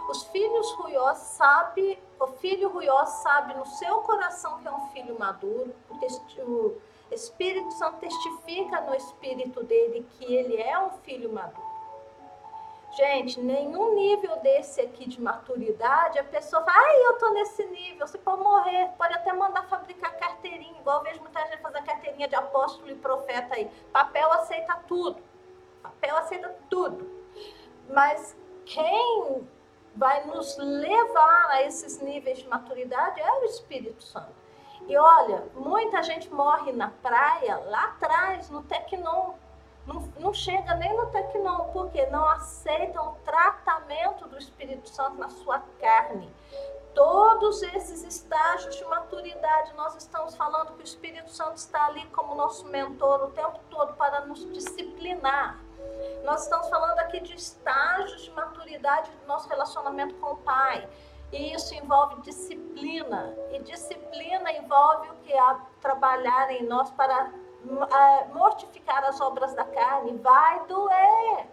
Os 0.09 0.23
filhos 0.25 0.71
ruiós 0.73 1.17
sabe, 1.17 2.01
o 2.19 2.27
filho 2.27 2.69
ruiós 2.69 3.09
sabe 3.09 3.53
no 3.53 3.65
seu 3.65 4.01
coração 4.01 4.59
que 4.59 4.67
é 4.67 4.71
um 4.71 4.87
filho 4.89 5.17
maduro. 5.17 5.73
O 5.89 6.79
Espírito 7.11 7.71
Santo 7.73 7.97
testifica 7.99 8.81
no 8.81 8.95
espírito 8.95 9.63
dele 9.63 10.05
que 10.17 10.25
ele 10.33 10.61
é 10.61 10.77
um 10.79 10.91
filho 10.99 11.31
maduro. 11.31 11.68
Gente, 12.91 13.39
nenhum 13.39 13.93
nível 13.93 14.37
desse 14.37 14.81
aqui 14.81 15.07
de 15.07 15.21
maturidade, 15.21 16.17
a 16.17 16.23
pessoa 16.23 16.63
fala, 16.63 16.77
ai, 16.77 17.05
eu 17.05 17.17
tô 17.19 17.29
nesse 17.31 17.63
nível, 17.65 18.07
você 18.07 18.17
pode 18.17 18.41
morrer, 18.41 18.89
pode 18.97 19.13
até 19.13 19.31
mandar 19.31 19.67
fabricar 19.67 20.17
carteirinha, 20.17 20.79
igual 20.79 20.97
eu 20.97 21.03
vejo 21.03 21.21
muita 21.21 21.39
gente 21.47 21.61
fazer 21.61 21.83
carteirinha 21.83 22.27
de 22.27 22.35
apóstolo 22.35 22.89
e 22.89 22.95
profeta 22.95 23.55
aí. 23.55 23.69
Papel 23.93 24.31
aceita 24.33 24.75
tudo. 24.87 25.21
Papel 25.83 26.17
aceita 26.17 26.55
tudo. 26.69 27.09
Mas 27.89 28.35
quem 28.65 29.47
vai 29.95 30.25
nos 30.25 30.57
levar 30.57 31.47
a 31.51 31.63
esses 31.63 32.01
níveis 32.01 32.39
de 32.39 32.47
maturidade 32.47 33.19
é 33.19 33.31
o 33.33 33.43
Espírito 33.45 34.03
Santo. 34.03 34.39
E 34.87 34.97
olha, 34.97 35.47
muita 35.53 36.01
gente 36.01 36.33
morre 36.33 36.71
na 36.71 36.89
praia, 36.89 37.57
lá 37.57 37.83
atrás, 37.85 38.49
no 38.49 38.63
Tecnon 38.63 39.33
não, 39.85 40.01
não 40.19 40.33
chega 40.33 40.75
nem 40.75 40.95
no 40.95 41.07
tecnol, 41.07 41.69
porque 41.73 42.05
não 42.07 42.27
aceitam 42.29 43.09
o 43.09 43.15
tratamento 43.25 44.27
do 44.27 44.37
Espírito 44.37 44.87
Santo 44.89 45.17
na 45.17 45.29
sua 45.29 45.59
carne. 45.79 46.31
Todos 46.93 47.61
esses 47.63 48.03
estágios 48.03 48.75
de 48.75 48.83
maturidade, 48.85 49.73
nós 49.73 49.95
estamos 49.95 50.35
falando 50.35 50.73
que 50.73 50.81
o 50.81 50.83
Espírito 50.83 51.29
Santo 51.29 51.57
está 51.57 51.85
ali 51.85 52.05
como 52.07 52.35
nosso 52.35 52.65
mentor 52.67 53.23
o 53.23 53.31
tempo 53.31 53.59
todo 53.69 53.93
para 53.93 54.25
nos 54.25 54.39
disciplinar. 54.51 55.59
Nós 56.23 56.43
estamos 56.43 56.69
falando 56.69 56.99
aqui 56.99 57.19
de 57.19 57.33
estágios 57.33 58.21
de 58.23 58.31
maturidade 58.31 59.09
do 59.11 59.27
nosso 59.27 59.47
relacionamento 59.47 60.15
com 60.15 60.33
o 60.33 60.37
Pai. 60.37 60.87
E 61.31 61.53
isso 61.53 61.73
envolve 61.75 62.21
disciplina. 62.21 63.35
E 63.51 63.59
disciplina 63.59 64.51
envolve 64.51 65.09
o 65.09 65.15
que? 65.23 65.33
A 65.33 65.59
trabalhar 65.79 66.51
em 66.51 66.63
nós 66.63 66.89
para 66.91 67.31
mortificar 68.33 69.03
as 69.05 69.19
obras 69.21 69.53
da 69.53 69.63
carne. 69.63 70.17
Vai 70.17 70.65
doer. 70.65 71.47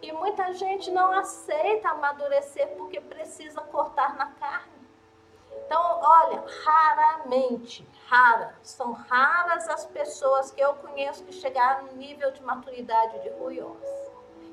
E 0.00 0.12
muita 0.12 0.52
gente 0.52 0.90
não 0.90 1.12
aceita 1.12 1.90
amadurecer 1.90 2.68
porque 2.76 3.00
precisa 3.00 3.60
cortar 3.60 4.16
na 4.16 4.26
carne. 4.32 4.72
Então, 5.64 6.00
olha, 6.02 6.44
raramente, 6.64 7.88
rara, 8.06 8.54
são 8.62 8.92
raras 8.92 9.68
as 9.68 9.86
pessoas 9.86 10.50
que 10.50 10.60
eu 10.60 10.74
conheço 10.74 11.24
que 11.24 11.32
chegaram 11.32 11.86
no 11.86 11.92
nível 11.92 12.30
de 12.32 12.42
maturidade 12.42 13.20
de 13.20 13.30
Ruiós. 13.30 13.78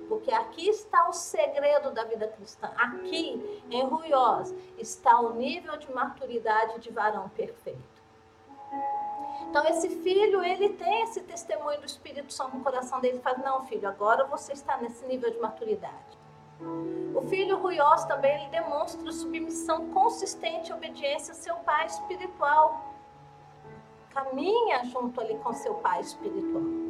Porque 0.08 0.32
aqui 0.32 0.69
está 0.69 1.08
o 1.08 1.13
segredo 1.13 1.91
da 1.91 2.04
vida 2.04 2.28
cristã. 2.28 2.72
Aqui, 2.78 3.63
em 3.69 3.86
Ruiós, 3.86 4.54
está 4.78 5.19
o 5.19 5.34
nível 5.34 5.78
de 5.78 5.91
maturidade 5.91 6.80
de 6.80 6.91
varão 6.91 7.30
perfeito. 7.30 8.00
Então, 9.49 9.65
esse 9.67 9.89
filho, 9.89 10.43
ele 10.43 10.69
tem 10.69 11.01
esse 11.01 11.21
testemunho 11.21 11.79
do 11.79 11.85
Espírito 11.88 12.31
Santo 12.31 12.55
no 12.55 12.63
coração 12.63 13.01
dele. 13.01 13.15
Ele 13.15 13.23
fala: 13.23 13.39
Não, 13.39 13.65
filho, 13.65 13.88
agora 13.88 14.25
você 14.25 14.53
está 14.53 14.77
nesse 14.77 15.03
nível 15.07 15.31
de 15.31 15.39
maturidade. 15.39 16.19
O 17.15 17.21
filho 17.27 17.57
ruioso 17.57 18.07
também 18.07 18.41
ele 18.41 18.49
demonstra 18.51 19.12
submissão 19.12 19.89
consistente 19.89 20.69
e 20.69 20.73
obediência 20.73 21.33
ao 21.33 21.39
seu 21.39 21.55
pai 21.55 21.88
espiritual. 21.88 22.93
Caminha 24.12 24.83
junto 24.85 25.19
ali 25.19 25.35
com 25.39 25.51
seu 25.53 25.75
pai 25.75 26.01
espiritual. 26.01 26.88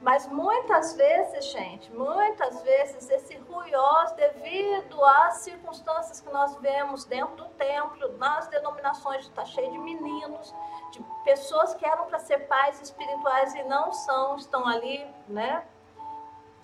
Mas 0.00 0.26
muitas 0.26 0.94
vezes, 0.94 1.46
gente, 1.46 1.90
muitas 1.92 2.62
vezes 2.62 3.08
esse 3.08 3.36
ruiós, 3.38 4.12
devido 4.12 5.02
às 5.04 5.38
circunstâncias 5.38 6.20
que 6.20 6.30
nós 6.30 6.54
vemos 6.56 7.04
dentro 7.04 7.34
do 7.36 7.46
templo, 7.50 8.16
nas 8.18 8.46
denominações, 8.48 9.22
está 9.22 9.44
cheio 9.44 9.70
de 9.72 9.78
meninos, 9.78 10.54
de 10.92 11.02
pessoas 11.24 11.74
que 11.74 11.86
eram 11.86 12.04
para 12.06 12.18
ser 12.18 12.46
pais 12.46 12.80
espirituais 12.80 13.54
e 13.54 13.62
não 13.64 13.90
são, 13.92 14.36
estão 14.36 14.68
ali, 14.68 15.06
né, 15.26 15.66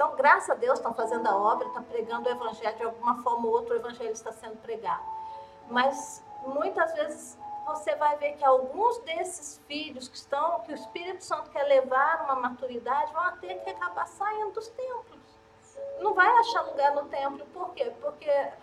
então, 0.03 0.17
graças 0.17 0.51
a 0.51 0.55
Deus, 0.55 0.79
estão 0.79 0.93
fazendo 0.95 1.29
a 1.29 1.37
obra, 1.37 1.69
estão 1.69 1.83
pregando 1.85 2.29
o 2.29 2.33
evangelho, 2.33 2.77
de 2.77 2.83
alguma 2.83 3.23
forma 3.23 3.47
ou 3.47 3.53
outra 3.53 3.75
o 3.75 3.77
evangelho 3.77 4.11
está 4.11 4.33
sendo 4.33 4.57
pregado. 4.57 5.05
Mas 5.69 6.25
muitas 6.45 6.93
vezes 6.95 7.39
você 7.65 7.95
vai 7.97 8.17
ver 8.17 8.33
que 8.37 8.45
alguns 8.45 8.99
desses 8.99 9.61
filhos 9.67 10.09
que 10.09 10.17
estão, 10.17 10.61
que 10.61 10.73
o 10.73 10.75
Espírito 10.75 11.25
Santo 11.25 11.51
quer 11.51 11.65
levar 11.65 12.25
uma 12.25 12.37
maturidade, 12.37 13.13
vão 13.13 13.37
ter 13.39 13.55
que 13.63 13.71
acabar 13.71 14.07
saindo 14.07 14.53
dos 14.53 14.69
templos. 14.69 15.21
Não 16.01 16.15
vai 16.15 16.29
achar 16.29 16.63
lugar 16.63 16.95
no 16.95 17.05
templo, 17.07 17.47
por 17.47 17.73
quê? 17.75 17.93
Porque 18.01 18.29
é, 18.29 18.55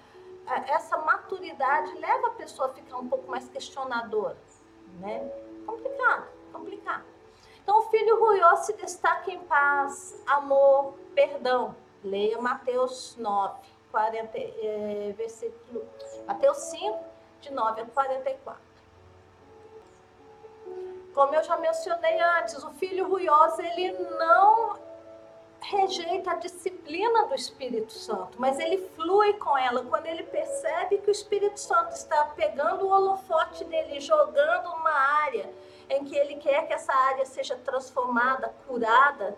essa 0.68 0.98
maturidade 0.98 1.94
leva 1.96 2.28
a 2.28 2.32
pessoa 2.32 2.70
a 2.70 2.74
ficar 2.74 2.98
um 2.98 3.08
pouco 3.08 3.30
mais 3.30 3.48
questionadora, 3.50 4.38
né? 5.00 5.32
Complicado, 5.66 6.28
complicado. 6.52 7.06
Então, 7.62 7.80
o 7.80 7.84
filho 7.84 8.20
ruioso 8.20 8.64
se 8.64 8.74
destaca 8.74 9.32
em 9.32 9.40
paz, 9.42 10.22
amor, 10.26 10.96
perdão. 11.14 11.76
Leia 12.04 12.42
Mateus 12.42 13.16
9, 13.18 13.60
40, 13.92 14.38
é, 14.38 15.14
versículo, 15.16 15.86
Mateus 16.26 16.58
5, 16.58 16.98
de 17.42 17.52
9 17.52 17.82
a 17.82 17.86
44. 17.86 18.69
Como 21.14 21.34
eu 21.34 21.44
já 21.44 21.58
mencionei 21.58 22.20
antes, 22.20 22.64
o 22.64 22.72
filho 22.72 23.08
ruioso, 23.08 23.62
ele 23.62 23.92
não 24.18 24.78
rejeita 25.62 26.32
a 26.32 26.36
disciplina 26.36 27.26
do 27.26 27.36
Espírito 27.36 27.92
Santo, 27.92 28.40
mas 28.40 28.60
ele 28.60 28.78
flui 28.96 29.34
com 29.34 29.58
ela 29.58 29.84
quando 29.86 30.06
ele 30.06 30.24
percebe 30.24 31.00
que 31.00 31.10
o 31.10 31.12
Espírito 31.12 31.60
Santo 31.60 31.92
está 31.92 32.26
pegando 32.36 32.86
o 32.86 32.90
holofote 32.90 33.66
dele, 33.66 34.00
jogando 34.00 34.70
uma 34.74 34.92
área 35.24 35.50
em 35.90 36.06
que 36.06 36.16
ele 36.16 36.36
quer 36.36 36.68
que 36.68 36.74
essa 36.74 36.94
área 36.94 37.26
seja 37.26 37.56
transformada, 37.58 38.54
curada, 38.68 39.38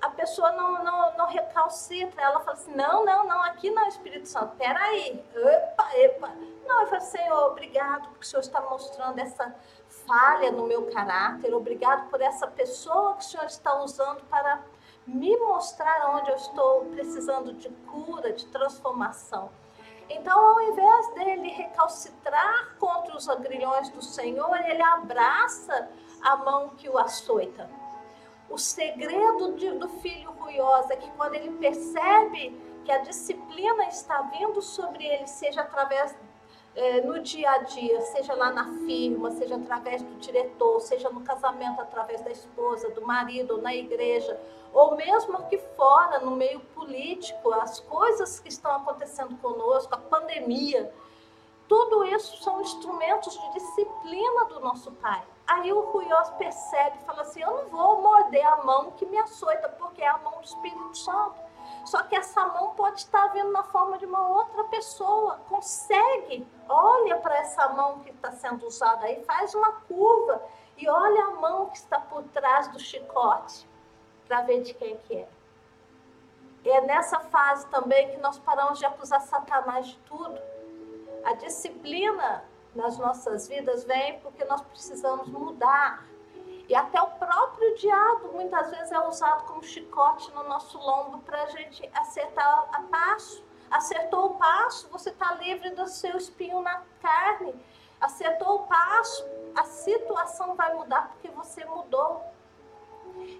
a 0.00 0.08
pessoa 0.08 0.50
não, 0.52 0.82
não, 0.82 1.16
não 1.16 1.26
recalcitra, 1.26 2.22
ela 2.22 2.40
fala 2.40 2.52
assim, 2.52 2.74
não, 2.74 3.04
não, 3.04 3.26
não, 3.26 3.42
aqui 3.44 3.70
não 3.70 3.86
Espírito 3.86 4.26
Santo, 4.26 4.56
peraí, 4.56 5.22
epa, 5.34 5.90
epa. 5.94 6.28
Não, 6.66 6.82
eu 6.82 6.86
falo, 6.88 7.02
Senhor, 7.02 7.50
obrigado 7.50 8.08
porque 8.08 8.24
o 8.24 8.28
Senhor 8.28 8.40
está 8.40 8.60
mostrando 8.62 9.18
essa 9.18 9.54
falha 10.10 10.50
no 10.50 10.66
meu 10.66 10.90
caráter, 10.90 11.54
obrigado 11.54 12.10
por 12.10 12.20
essa 12.20 12.44
pessoa 12.48 13.14
que 13.14 13.20
o 13.20 13.28
Senhor 13.28 13.46
está 13.46 13.80
usando 13.80 14.20
para 14.24 14.60
me 15.06 15.36
mostrar 15.36 16.16
onde 16.16 16.30
eu 16.30 16.34
estou 16.34 16.86
precisando 16.86 17.52
de 17.52 17.68
cura, 17.68 18.32
de 18.32 18.44
transformação. 18.46 19.52
Então, 20.08 20.36
ao 20.36 20.62
invés 20.62 21.14
dele 21.14 21.50
recalcitrar 21.50 22.74
contra 22.80 23.16
os 23.16 23.28
agrilhões 23.28 23.88
do 23.90 24.02
Senhor, 24.02 24.52
ele 24.68 24.82
abraça 24.82 25.88
a 26.20 26.36
mão 26.38 26.70
que 26.70 26.88
o 26.88 26.98
açoita. 26.98 27.70
O 28.48 28.58
segredo 28.58 29.54
de, 29.54 29.70
do 29.78 29.88
filho 30.00 30.32
ruioso 30.32 30.92
é 30.92 30.96
que 30.96 31.08
quando 31.12 31.36
ele 31.36 31.52
percebe 31.52 32.60
que 32.84 32.90
a 32.90 32.98
disciplina 32.98 33.86
está 33.86 34.22
vindo 34.22 34.60
sobre 34.60 35.04
ele, 35.06 35.28
seja 35.28 35.60
através 35.60 36.16
é, 36.80 37.02
no 37.02 37.20
dia 37.20 37.50
a 37.50 37.58
dia, 37.58 38.00
seja 38.00 38.34
lá 38.34 38.50
na 38.50 38.64
firma, 38.86 39.30
seja 39.32 39.56
através 39.56 40.02
do 40.02 40.14
diretor, 40.14 40.80
seja 40.80 41.10
no 41.10 41.20
casamento 41.20 41.78
através 41.78 42.22
da 42.22 42.30
esposa, 42.30 42.88
do 42.88 43.02
marido, 43.02 43.56
ou 43.56 43.60
na 43.60 43.74
igreja, 43.74 44.40
ou 44.72 44.96
mesmo 44.96 45.36
aqui 45.36 45.58
fora, 45.76 46.20
no 46.20 46.30
meio 46.30 46.58
político, 46.74 47.52
as 47.52 47.80
coisas 47.80 48.40
que 48.40 48.48
estão 48.48 48.74
acontecendo 48.76 49.36
conosco, 49.42 49.94
a 49.94 49.98
pandemia, 49.98 50.90
tudo 51.68 52.02
isso 52.02 52.42
são 52.42 52.62
instrumentos 52.62 53.38
de 53.38 53.52
disciplina 53.52 54.46
do 54.46 54.58
nosso 54.60 54.90
Pai. 54.92 55.22
Aí 55.46 55.70
o 55.70 55.82
Ruiós 55.82 56.30
percebe 56.30 56.96
e 57.02 57.04
fala 57.04 57.22
assim: 57.22 57.42
Eu 57.42 57.50
não 57.50 57.68
vou 57.68 58.02
morder 58.02 58.46
a 58.46 58.64
mão 58.64 58.92
que 58.92 59.04
me 59.04 59.18
açoita, 59.18 59.68
porque 59.68 60.02
é 60.02 60.08
a 60.08 60.18
mão 60.18 60.38
do 60.38 60.44
Espírito 60.44 60.96
Santo. 60.96 61.34
Só 61.84 62.02
que 62.02 62.14
essa 62.14 62.46
mão 62.46 62.74
pode 62.74 63.00
estar 63.00 63.28
vindo 63.28 63.50
na 63.50 63.62
forma 63.64 63.98
de 63.98 64.06
uma 64.06 64.28
outra 64.28 64.64
pessoa. 64.64 65.40
Consegue, 65.48 66.46
olha 66.68 67.16
para 67.18 67.38
essa 67.38 67.68
mão 67.70 68.00
que 68.00 68.10
está 68.10 68.32
sendo 68.32 68.66
usada 68.66 69.06
aí, 69.06 69.24
faz 69.24 69.54
uma 69.54 69.72
curva 69.72 70.42
e 70.76 70.88
olha 70.88 71.24
a 71.24 71.30
mão 71.32 71.66
que 71.66 71.76
está 71.76 72.00
por 72.00 72.22
trás 72.24 72.68
do 72.68 72.78
chicote 72.78 73.68
para 74.26 74.42
ver 74.42 74.62
de 74.62 74.74
quem 74.74 74.96
que 74.98 75.16
é. 75.16 75.28
E 76.64 76.68
é 76.68 76.80
nessa 76.82 77.18
fase 77.20 77.66
também 77.68 78.10
que 78.10 78.16
nós 78.18 78.38
paramos 78.38 78.78
de 78.78 78.86
acusar 78.86 79.20
Satanás 79.22 79.88
de 79.88 79.98
tudo. 80.00 80.38
A 81.24 81.34
disciplina 81.34 82.44
nas 82.74 82.98
nossas 82.98 83.48
vidas 83.48 83.84
vem 83.84 84.20
porque 84.20 84.44
nós 84.44 84.60
precisamos 84.62 85.28
mudar. 85.28 86.04
E 86.70 86.74
até 86.76 87.02
o 87.02 87.08
próprio 87.08 87.74
diabo 87.74 88.28
muitas 88.32 88.70
vezes 88.70 88.92
é 88.92 89.00
usado 89.00 89.42
como 89.42 89.60
chicote 89.60 90.30
no 90.30 90.44
nosso 90.44 90.78
lombo 90.78 91.18
para 91.18 91.42
a 91.42 91.46
gente 91.46 91.90
acertar 91.92 92.68
a 92.72 92.82
passo. 92.82 93.44
Acertou 93.68 94.26
o 94.26 94.34
passo, 94.36 94.88
você 94.88 95.10
está 95.10 95.34
livre 95.34 95.70
do 95.70 95.88
seu 95.88 96.16
espinho 96.16 96.62
na 96.62 96.80
carne. 97.02 97.60
Acertou 98.00 98.54
o 98.54 98.66
passo, 98.68 99.26
a 99.56 99.64
situação 99.64 100.54
vai 100.54 100.72
mudar 100.74 101.08
porque 101.08 101.28
você 101.30 101.64
mudou. 101.64 102.22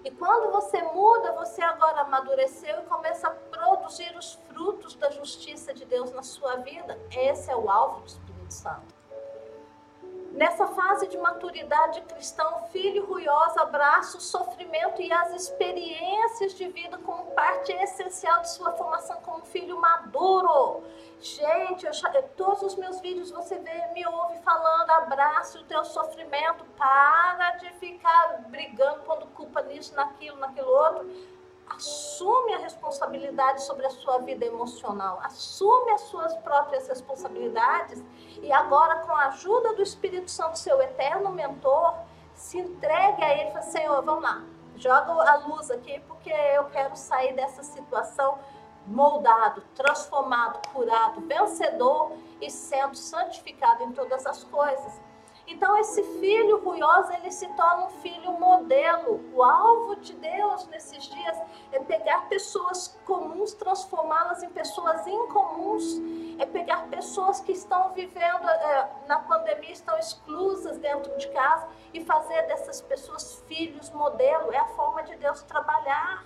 E 0.03 0.11
quando 0.11 0.51
você 0.51 0.81
muda, 0.81 1.31
você 1.31 1.61
agora 1.61 2.01
amadureceu 2.01 2.81
e 2.81 2.85
começa 2.87 3.29
a 3.29 3.31
produzir 3.31 4.13
os 4.17 4.33
frutos 4.49 4.93
da 4.95 5.09
justiça 5.09 5.73
de 5.73 5.85
Deus 5.85 6.11
na 6.11 6.21
sua 6.21 6.57
vida. 6.57 6.99
Esse 7.09 7.49
é 7.49 7.55
o 7.55 7.69
alvo 7.69 8.01
do 8.01 8.07
Espírito 8.07 8.53
Santo. 8.53 9.00
Nessa 10.31 10.65
fase 10.67 11.07
de 11.07 11.17
maturidade 11.17 11.99
cristã, 12.01 12.43
o 12.43 12.69
filho 12.69 13.05
ruioso 13.05 13.59
abraça 13.59 14.17
o 14.17 14.21
sofrimento 14.21 15.01
e 15.01 15.11
as 15.11 15.33
experiências 15.33 16.53
de 16.53 16.69
vida 16.69 16.97
como 16.99 17.31
parte 17.31 17.73
essencial 17.73 18.39
de 18.39 18.49
sua 18.49 18.71
formação 18.71 19.17
como 19.23 19.45
filho 19.45 19.79
maduro. 19.79 20.83
Gente, 21.19 21.85
eu, 21.85 21.91
todos 22.37 22.61
os 22.63 22.75
meus 22.75 23.01
vídeos 23.01 23.29
você 23.29 23.59
vê, 23.59 23.87
me 23.93 24.07
ouve 24.07 24.39
falando, 24.39 24.89
abraça 24.91 25.59
o 25.59 25.63
teu 25.63 25.83
sofrimento, 25.83 26.63
para 26.77 27.51
de 27.57 27.69
ficar 27.73 28.45
brigando, 28.47 29.01
pondo 29.01 29.27
culpa 29.27 29.61
nisso, 29.63 29.93
naquilo, 29.95 30.37
naquilo 30.37 30.69
outro 30.69 31.40
assume 31.75 32.53
a 32.53 32.59
responsabilidade 32.59 33.63
sobre 33.63 33.85
a 33.85 33.89
sua 33.89 34.19
vida 34.19 34.45
emocional, 34.45 35.19
assume 35.23 35.91
as 35.91 36.01
suas 36.01 36.35
próprias 36.37 36.87
responsabilidades 36.87 38.03
e 38.41 38.51
agora, 38.51 38.99
com 38.99 39.11
a 39.11 39.27
ajuda 39.27 39.73
do 39.75 39.81
Espírito 39.81 40.29
Santo, 40.29 40.57
seu 40.57 40.81
eterno 40.81 41.29
mentor, 41.31 41.95
se 42.33 42.57
entregue 42.59 43.23
a 43.23 43.33
ele 43.33 43.49
e 43.49 43.51
fala: 43.51 43.61
Senhor, 43.61 44.01
vamos 44.01 44.23
lá, 44.23 44.43
joga 44.75 45.11
a 45.29 45.35
luz 45.47 45.69
aqui 45.69 45.99
porque 46.07 46.31
eu 46.31 46.65
quero 46.65 46.95
sair 46.95 47.33
dessa 47.33 47.63
situação 47.63 48.39
moldado, 48.87 49.61
transformado, 49.75 50.59
curado, 50.69 51.21
vencedor 51.21 52.13
e 52.41 52.49
sendo 52.49 52.95
santificado 52.95 53.83
em 53.83 53.91
todas 53.91 54.25
as 54.25 54.43
coisas. 54.43 54.99
Então 55.51 55.77
esse 55.77 56.01
filho 56.21 56.63
ruioso, 56.63 57.11
ele 57.11 57.29
se 57.29 57.45
torna 57.49 57.87
um 57.87 57.89
filho 57.89 58.31
modelo. 58.39 59.19
O 59.33 59.43
alvo 59.43 59.97
de 59.97 60.13
Deus 60.13 60.65
nesses 60.67 61.03
dias 61.03 61.37
é 61.73 61.79
pegar 61.79 62.29
pessoas 62.29 62.97
comuns, 63.05 63.53
transformá-las 63.53 64.41
em 64.43 64.49
pessoas 64.49 65.05
incomuns, 65.05 65.83
é 66.39 66.45
pegar 66.45 66.87
pessoas 66.87 67.41
que 67.41 67.51
estão 67.51 67.91
vivendo 67.91 68.47
é, 68.47 68.89
na 69.07 69.19
pandemia, 69.19 69.71
estão 69.71 69.97
exclusas 69.97 70.77
dentro 70.77 71.17
de 71.17 71.27
casa 71.29 71.67
e 71.93 72.01
fazer 72.01 72.43
dessas 72.43 72.79
pessoas 72.81 73.43
filhos 73.49 73.89
modelo. 73.89 74.53
É 74.53 74.57
a 74.57 74.67
forma 74.67 75.03
de 75.03 75.17
Deus 75.17 75.43
trabalhar. 75.43 76.23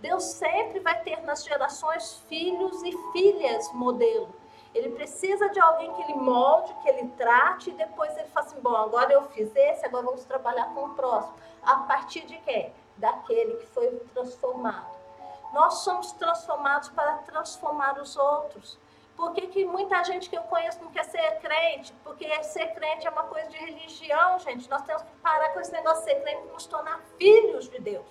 Deus 0.00 0.24
sempre 0.24 0.80
vai 0.80 1.00
ter 1.02 1.22
nas 1.22 1.44
gerações 1.44 2.14
filhos 2.28 2.82
e 2.82 2.92
filhas 3.12 3.72
modelo. 3.72 4.34
Ele 4.76 4.90
precisa 4.90 5.48
de 5.48 5.58
alguém 5.58 5.90
que 5.94 6.02
ele 6.02 6.14
molde, 6.14 6.74
que 6.82 6.88
ele 6.88 7.08
trate, 7.16 7.70
e 7.70 7.72
depois 7.72 8.14
ele 8.18 8.28
fala 8.28 8.46
assim: 8.46 8.60
bom, 8.60 8.76
agora 8.76 9.10
eu 9.10 9.22
fiz 9.28 9.50
esse, 9.56 9.86
agora 9.86 10.04
vamos 10.04 10.24
trabalhar 10.24 10.66
com 10.74 10.84
o 10.84 10.94
próximo. 10.94 11.34
A 11.62 11.76
partir 11.76 12.26
de 12.26 12.36
quem? 12.38 12.72
Daquele 12.98 13.56
que 13.56 13.66
foi 13.68 13.88
transformado. 14.12 14.94
Nós 15.52 15.78
somos 15.78 16.12
transformados 16.12 16.90
para 16.90 17.14
transformar 17.18 17.98
os 17.98 18.16
outros. 18.16 18.78
Por 19.16 19.32
que, 19.32 19.46
que 19.46 19.64
muita 19.64 20.04
gente 20.04 20.28
que 20.28 20.36
eu 20.36 20.42
conheço 20.42 20.84
não 20.84 20.90
quer 20.90 21.04
ser 21.04 21.38
crente? 21.40 21.94
Porque 22.04 22.44
ser 22.44 22.74
crente 22.74 23.06
é 23.06 23.10
uma 23.10 23.24
coisa 23.24 23.48
de 23.48 23.56
religião, 23.56 24.38
gente. 24.40 24.68
Nós 24.68 24.82
temos 24.82 25.02
que 25.02 25.10
parar 25.22 25.54
com 25.54 25.60
esse 25.60 25.72
negócio 25.72 26.04
de 26.04 26.10
ser 26.10 26.20
crente 26.20 26.42
e 26.48 26.52
nos 26.52 26.66
tornar 26.66 27.00
filhos 27.16 27.70
de 27.70 27.80
Deus. 27.80 28.06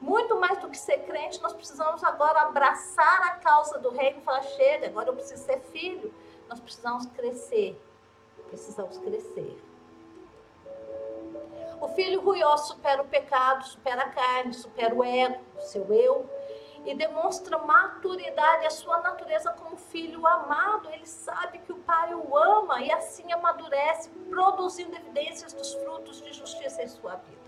Muito 0.00 0.38
mais 0.38 0.58
do 0.58 0.68
que 0.68 0.76
ser 0.76 0.98
crente, 1.04 1.40
nós 1.40 1.54
precisamos 1.54 2.04
agora 2.04 2.42
abraçar 2.42 3.22
a 3.22 3.30
causa 3.36 3.78
do 3.78 3.90
reino 3.90 4.18
e 4.18 4.22
falar: 4.22 4.42
chega, 4.42 4.86
agora 4.86 5.08
eu 5.08 5.14
preciso 5.14 5.42
ser 5.42 5.60
filho. 5.72 6.12
Nós 6.48 6.60
precisamos 6.60 7.06
crescer. 7.06 7.80
Precisamos 8.48 8.98
crescer. 8.98 9.58
O 11.80 11.88
filho 11.88 12.20
ruiós 12.20 12.62
supera 12.68 13.02
o 13.02 13.08
pecado, 13.08 13.66
supera 13.66 14.02
a 14.02 14.08
carne, 14.10 14.54
supera 14.54 14.94
o 14.94 15.04
ego, 15.04 15.40
o 15.56 15.60
seu 15.60 15.92
eu, 15.92 16.28
e 16.84 16.94
demonstra 16.94 17.58
maturidade, 17.58 18.66
a 18.66 18.70
sua 18.70 19.00
natureza 19.00 19.52
como 19.52 19.76
filho 19.76 20.26
amado. 20.26 20.88
Ele 20.90 21.06
sabe 21.06 21.58
que 21.58 21.72
o 21.72 21.78
pai 21.78 22.14
o 22.14 22.36
ama 22.36 22.80
e 22.80 22.90
assim 22.90 23.30
amadurece, 23.32 24.08
produzindo 24.30 24.96
evidências 24.96 25.52
dos 25.52 25.74
frutos 25.74 26.22
de 26.22 26.32
justiça 26.32 26.82
em 26.82 26.88
sua 26.88 27.16
vida. 27.16 27.45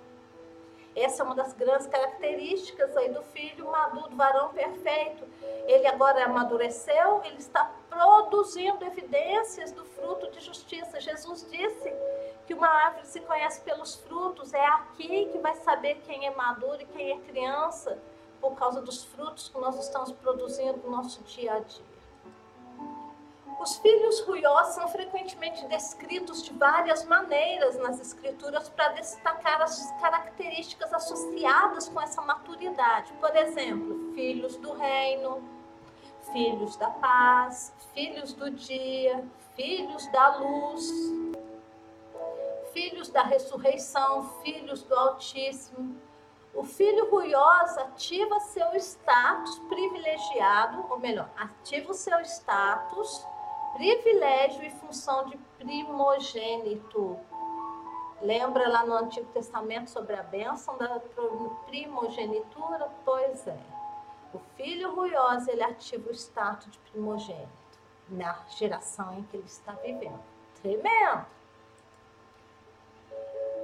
Essa 1.00 1.22
é 1.22 1.26
uma 1.26 1.34
das 1.34 1.52
grandes 1.52 1.86
características 1.86 2.96
aí 2.96 3.08
do 3.10 3.22
filho 3.22 3.70
maduro, 3.70 4.08
do 4.08 4.16
varão 4.16 4.48
perfeito. 4.48 5.24
Ele 5.66 5.86
agora 5.86 6.24
amadureceu, 6.24 7.22
ele 7.24 7.38
está 7.38 7.70
produzindo 7.88 8.84
evidências 8.84 9.70
do 9.70 9.84
fruto 9.84 10.30
de 10.30 10.40
justiça. 10.40 11.00
Jesus 11.00 11.46
disse 11.50 11.92
que 12.46 12.54
uma 12.54 12.68
árvore 12.68 13.06
se 13.06 13.20
conhece 13.20 13.60
pelos 13.60 13.94
frutos, 13.94 14.52
é 14.52 14.64
aqui 14.66 15.26
que 15.26 15.38
vai 15.38 15.54
saber 15.56 16.00
quem 16.06 16.26
é 16.26 16.34
maduro 16.34 16.80
e 16.80 16.86
quem 16.86 17.12
é 17.12 17.18
criança, 17.20 17.98
por 18.40 18.54
causa 18.56 18.80
dos 18.80 19.04
frutos 19.04 19.48
que 19.48 19.58
nós 19.58 19.78
estamos 19.78 20.12
produzindo 20.12 20.78
no 20.78 20.90
nosso 20.90 21.22
dia 21.24 21.54
a 21.54 21.58
dia. 21.60 21.87
Os 23.60 23.76
filhos 23.78 24.20
ruiós 24.20 24.68
são 24.68 24.86
frequentemente 24.88 25.66
descritos 25.66 26.44
de 26.44 26.52
várias 26.52 27.04
maneiras 27.04 27.76
nas 27.76 27.98
escrituras 27.98 28.68
para 28.68 28.90
destacar 28.90 29.60
as 29.60 29.90
características 30.00 30.92
associadas 30.92 31.88
com 31.88 32.00
essa 32.00 32.22
maturidade. 32.22 33.12
Por 33.14 33.34
exemplo, 33.36 34.14
filhos 34.14 34.56
do 34.56 34.74
reino, 34.74 35.42
filhos 36.32 36.76
da 36.76 36.88
paz, 36.88 37.74
filhos 37.92 38.32
do 38.32 38.48
dia, 38.48 39.24
filhos 39.56 40.06
da 40.12 40.36
luz, 40.36 40.88
filhos 42.72 43.08
da 43.08 43.24
ressurreição, 43.24 44.30
filhos 44.40 44.84
do 44.84 44.94
Altíssimo. 44.94 45.96
O 46.54 46.62
filho 46.62 47.10
ruiós 47.10 47.76
ativa 47.76 48.38
seu 48.38 48.72
status 48.76 49.58
privilegiado, 49.68 50.86
ou 50.88 50.98
melhor, 50.98 51.28
ativa 51.36 51.90
o 51.90 51.94
seu 51.94 52.20
status 52.20 53.26
privilégio 53.78 54.64
e 54.64 54.70
função 54.70 55.26
de 55.26 55.38
primogênito. 55.56 57.16
Lembra 58.20 58.68
lá 58.68 58.84
no 58.84 58.94
Antigo 58.94 59.30
Testamento 59.32 59.88
sobre 59.88 60.16
a 60.16 60.22
bênção 60.24 60.76
da 60.76 61.00
primogenitura? 61.66 62.90
Pois 63.04 63.46
é. 63.46 63.56
O 64.34 64.40
filho 64.56 64.92
ruioso, 64.94 65.48
ele 65.48 65.62
ativa 65.62 66.10
o 66.10 66.12
status 66.12 66.72
de 66.72 66.78
primogênito 66.90 67.48
na 68.08 68.36
geração 68.48 69.16
em 69.16 69.22
que 69.22 69.36
ele 69.36 69.46
está 69.46 69.72
vivendo. 69.72 70.20
Tremendo. 70.60 71.26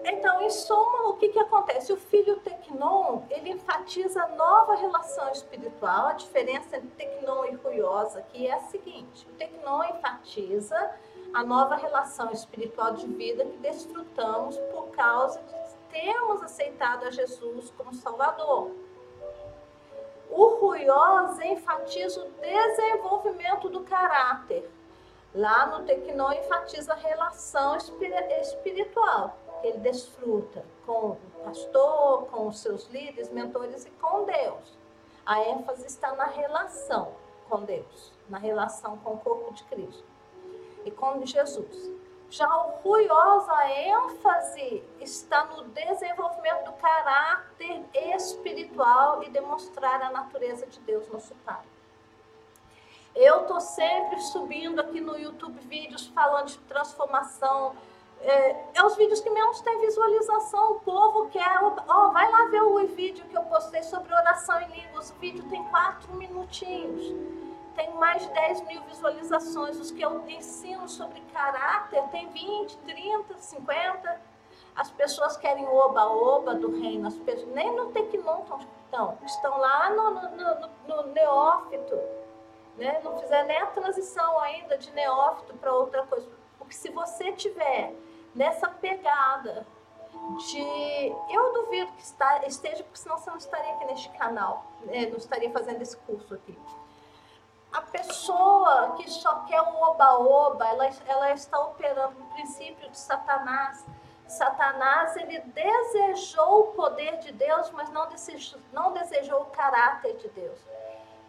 Então, 0.07 0.43
em 0.43 0.51
suma, 0.51 1.09
o 1.09 1.15
que, 1.15 1.29
que 1.31 1.39
acontece? 1.39 1.91
O 1.91 1.97
filho 1.97 2.37
Tecnon, 2.41 3.23
ele 3.31 3.51
enfatiza 3.51 4.23
a 4.23 4.29
nova 4.29 4.77
relação 4.77 5.31
espiritual. 5.31 6.09
A 6.09 6.13
diferença 6.13 6.77
entre 6.77 6.91
Tecnon 6.91 7.47
e 7.47 7.55
Ruiosa 7.55 8.19
aqui 8.19 8.47
é 8.47 8.53
a 8.53 8.61
seguinte. 8.61 9.27
O 9.27 9.33
Tecnon 9.33 9.83
enfatiza 9.85 10.91
a 11.33 11.43
nova 11.43 11.77
relação 11.77 12.31
espiritual 12.31 12.93
de 12.93 13.07
vida 13.07 13.47
que 13.47 13.57
desfrutamos 13.57 14.59
por 14.71 14.91
causa 14.91 15.41
de 15.41 15.55
termos 15.91 16.43
aceitado 16.43 17.05
a 17.05 17.11
Jesus 17.11 17.71
como 17.71 17.95
Salvador. 17.95 18.73
O 20.31 20.47
Ruiosa 20.57 21.47
enfatiza 21.47 22.21
o 22.21 22.31
desenvolvimento 22.43 23.71
do 23.71 23.81
caráter. 23.85 24.71
Lá 25.35 25.67
no 25.67 25.87
Tecnon 25.87 26.33
enfatiza 26.33 26.93
a 26.93 26.97
relação 26.97 27.77
espiritual 27.77 29.31
que 29.31 29.44
ele 29.67 29.79
desfruta 29.79 30.65
com 30.87 31.13
o 31.13 31.19
pastor, 31.45 32.27
com 32.27 32.49
os 32.49 32.59
seus 32.59 32.87
líderes, 32.89 33.31
mentores 33.31 33.85
e 33.85 33.91
com 33.91 34.25
Deus. 34.25 34.79
A 35.25 35.41
ênfase 35.43 35.87
está 35.87 36.15
na 36.15 36.27
relação 36.27 37.13
com 37.49 37.63
Deus, 37.63 38.13
na 38.29 38.39
relação 38.39 38.99
com 38.99 39.15
o 39.15 39.19
corpo 39.19 39.53
de 39.55 39.65
Cristo 39.65 40.05
e 40.85 40.91
com 40.91 41.25
Jesus. 41.25 41.93
Já 42.31 42.49
o 42.49 42.71
ruioso, 42.83 43.51
a 43.51 43.71
ênfase 43.71 44.83
está 45.01 45.45
no 45.45 45.65
desenvolvimento 45.69 46.65
do 46.65 46.73
caráter 46.73 47.85
espiritual 47.95 49.23
e 49.23 49.31
demonstrar 49.31 50.03
a 50.03 50.11
natureza 50.11 50.67
de 50.67 50.81
Deus, 50.81 51.09
nosso 51.09 51.35
Pai. 51.37 51.63
Eu 53.15 53.43
estou 53.43 53.61
sempre 53.61 54.21
subindo 54.21 54.81
aqui 54.81 55.01
no 55.01 55.17
YouTube 55.17 55.61
vídeos 55.61 56.09
falando 56.09 56.49
de 56.49 56.59
transformação 56.59 57.77
é, 58.25 58.65
é, 58.75 58.85
os 58.85 58.97
vídeos 58.97 59.21
que 59.21 59.29
menos 59.29 59.61
tem 59.61 59.81
visualização. 59.81 60.73
O 60.73 60.81
povo 60.81 61.29
quer. 61.29 61.59
Ó, 61.87 62.09
vai 62.09 62.31
lá 62.31 62.47
ver 62.47 62.63
o 62.63 62.87
vídeo 62.87 63.25
que 63.27 63.37
eu 63.37 63.43
postei 63.43 63.83
sobre 63.83 64.13
oração 64.13 64.61
em 64.63 64.69
línguas. 64.69 65.11
O 65.11 65.15
vídeo 65.17 65.45
tem 65.51 65.63
quatro 65.65 66.13
minutinhos. 66.15 67.15
Tem 67.77 67.93
mais 67.95 68.23
de 68.23 68.33
10 68.33 68.67
mil 68.67 68.83
visualizações. 68.85 69.79
Os 69.79 69.91
que 69.91 70.01
eu 70.01 70.27
ensino 70.29 70.89
sobre 70.89 71.21
caráter 71.33 72.03
tem 72.11 72.29
20, 72.31 72.77
30, 72.79 73.37
50. 73.37 74.21
As 74.75 74.91
pessoas 74.91 75.37
querem 75.37 75.67
oba-oba 75.69 76.55
do 76.55 76.81
reino. 76.81 77.07
As 77.07 77.17
pessoas, 77.19 77.49
nem 77.49 77.77
no 77.77 77.93
Tecnon 77.93 78.43
estão. 78.61 79.19
Estão 79.25 79.59
lá 79.59 79.91
no, 79.91 80.11
no, 80.11 80.31
no, 80.31 80.71
no 80.89 81.13
neófito. 81.13 81.99
Né? 82.79 83.01
Não 83.05 83.19
fizeram 83.19 83.47
nem 83.47 83.59
a 83.59 83.67
transição 83.67 84.41
ainda 84.41 84.79
de 84.79 84.91
neófito 84.93 85.55
para 85.55 85.75
outra 85.75 86.05
coisa. 86.07 86.27
Porque 86.59 86.75
se 86.75 86.89
você 86.89 87.31
tiver 87.33 87.93
nessa 88.35 88.69
pegada 88.69 89.67
de. 90.39 91.13
Eu 91.31 91.53
duvido 91.53 91.93
que 91.93 92.03
está, 92.03 92.47
esteja, 92.47 92.83
porque 92.83 92.99
senão 92.99 93.19
você 93.19 93.31
não 93.31 93.37
estaria 93.37 93.75
aqui 93.75 93.85
neste 93.87 94.09
canal, 94.11 94.65
né? 94.83 95.07
não 95.07 95.19
estaria 95.19 95.51
fazendo 95.51 95.83
esse 95.83 95.97
curso 95.99 96.35
aqui. 96.35 96.59
A 97.73 97.81
pessoa 97.81 98.95
que 98.97 99.11
só 99.11 99.41
quer 99.47 99.61
o 99.61 99.83
oba-oba, 99.83 100.65
ela, 100.67 100.89
ela 101.07 101.33
está 101.33 101.59
operando 101.59 102.19
no 102.19 102.27
princípio 102.27 102.89
de 102.89 102.99
Satanás. 102.99 103.85
Satanás, 104.29 105.17
ele 105.17 105.41
desejou 105.41 106.61
o 106.61 106.73
poder 106.73 107.19
de 107.19 107.33
Deus, 107.33 107.71
mas 107.73 107.91
não 107.91 108.09
desejou, 108.09 108.61
não 108.73 108.93
desejou 108.93 109.43
o 109.43 109.47
caráter 109.47 110.17
de 110.17 110.29
Deus. 110.29 110.59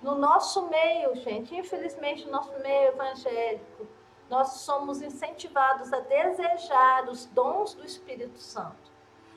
No 0.01 0.16
nosso 0.16 0.68
meio, 0.68 1.16
gente, 1.16 1.56
infelizmente, 1.56 2.26
no 2.26 2.32
nosso 2.32 2.51
meio 2.60 2.89
evangélico, 2.89 3.88
nós 4.30 4.48
somos 4.62 5.02
incentivados 5.02 5.94
a 5.94 6.00
desejar 6.00 7.08
os 7.10 7.26
dons 7.28 7.74
do 7.74 7.86
Espírito 7.86 8.40
Santo, 8.40 8.92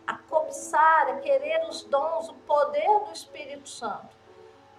a 0.07 0.17
cobiçar, 0.17 1.09
a 1.09 1.17
querer 1.17 1.67
os 1.69 1.85
dons, 1.85 2.29
o 2.31 2.35
poder 2.35 3.01
do 3.05 3.13
Espírito 3.13 3.69
Santo. 3.69 4.17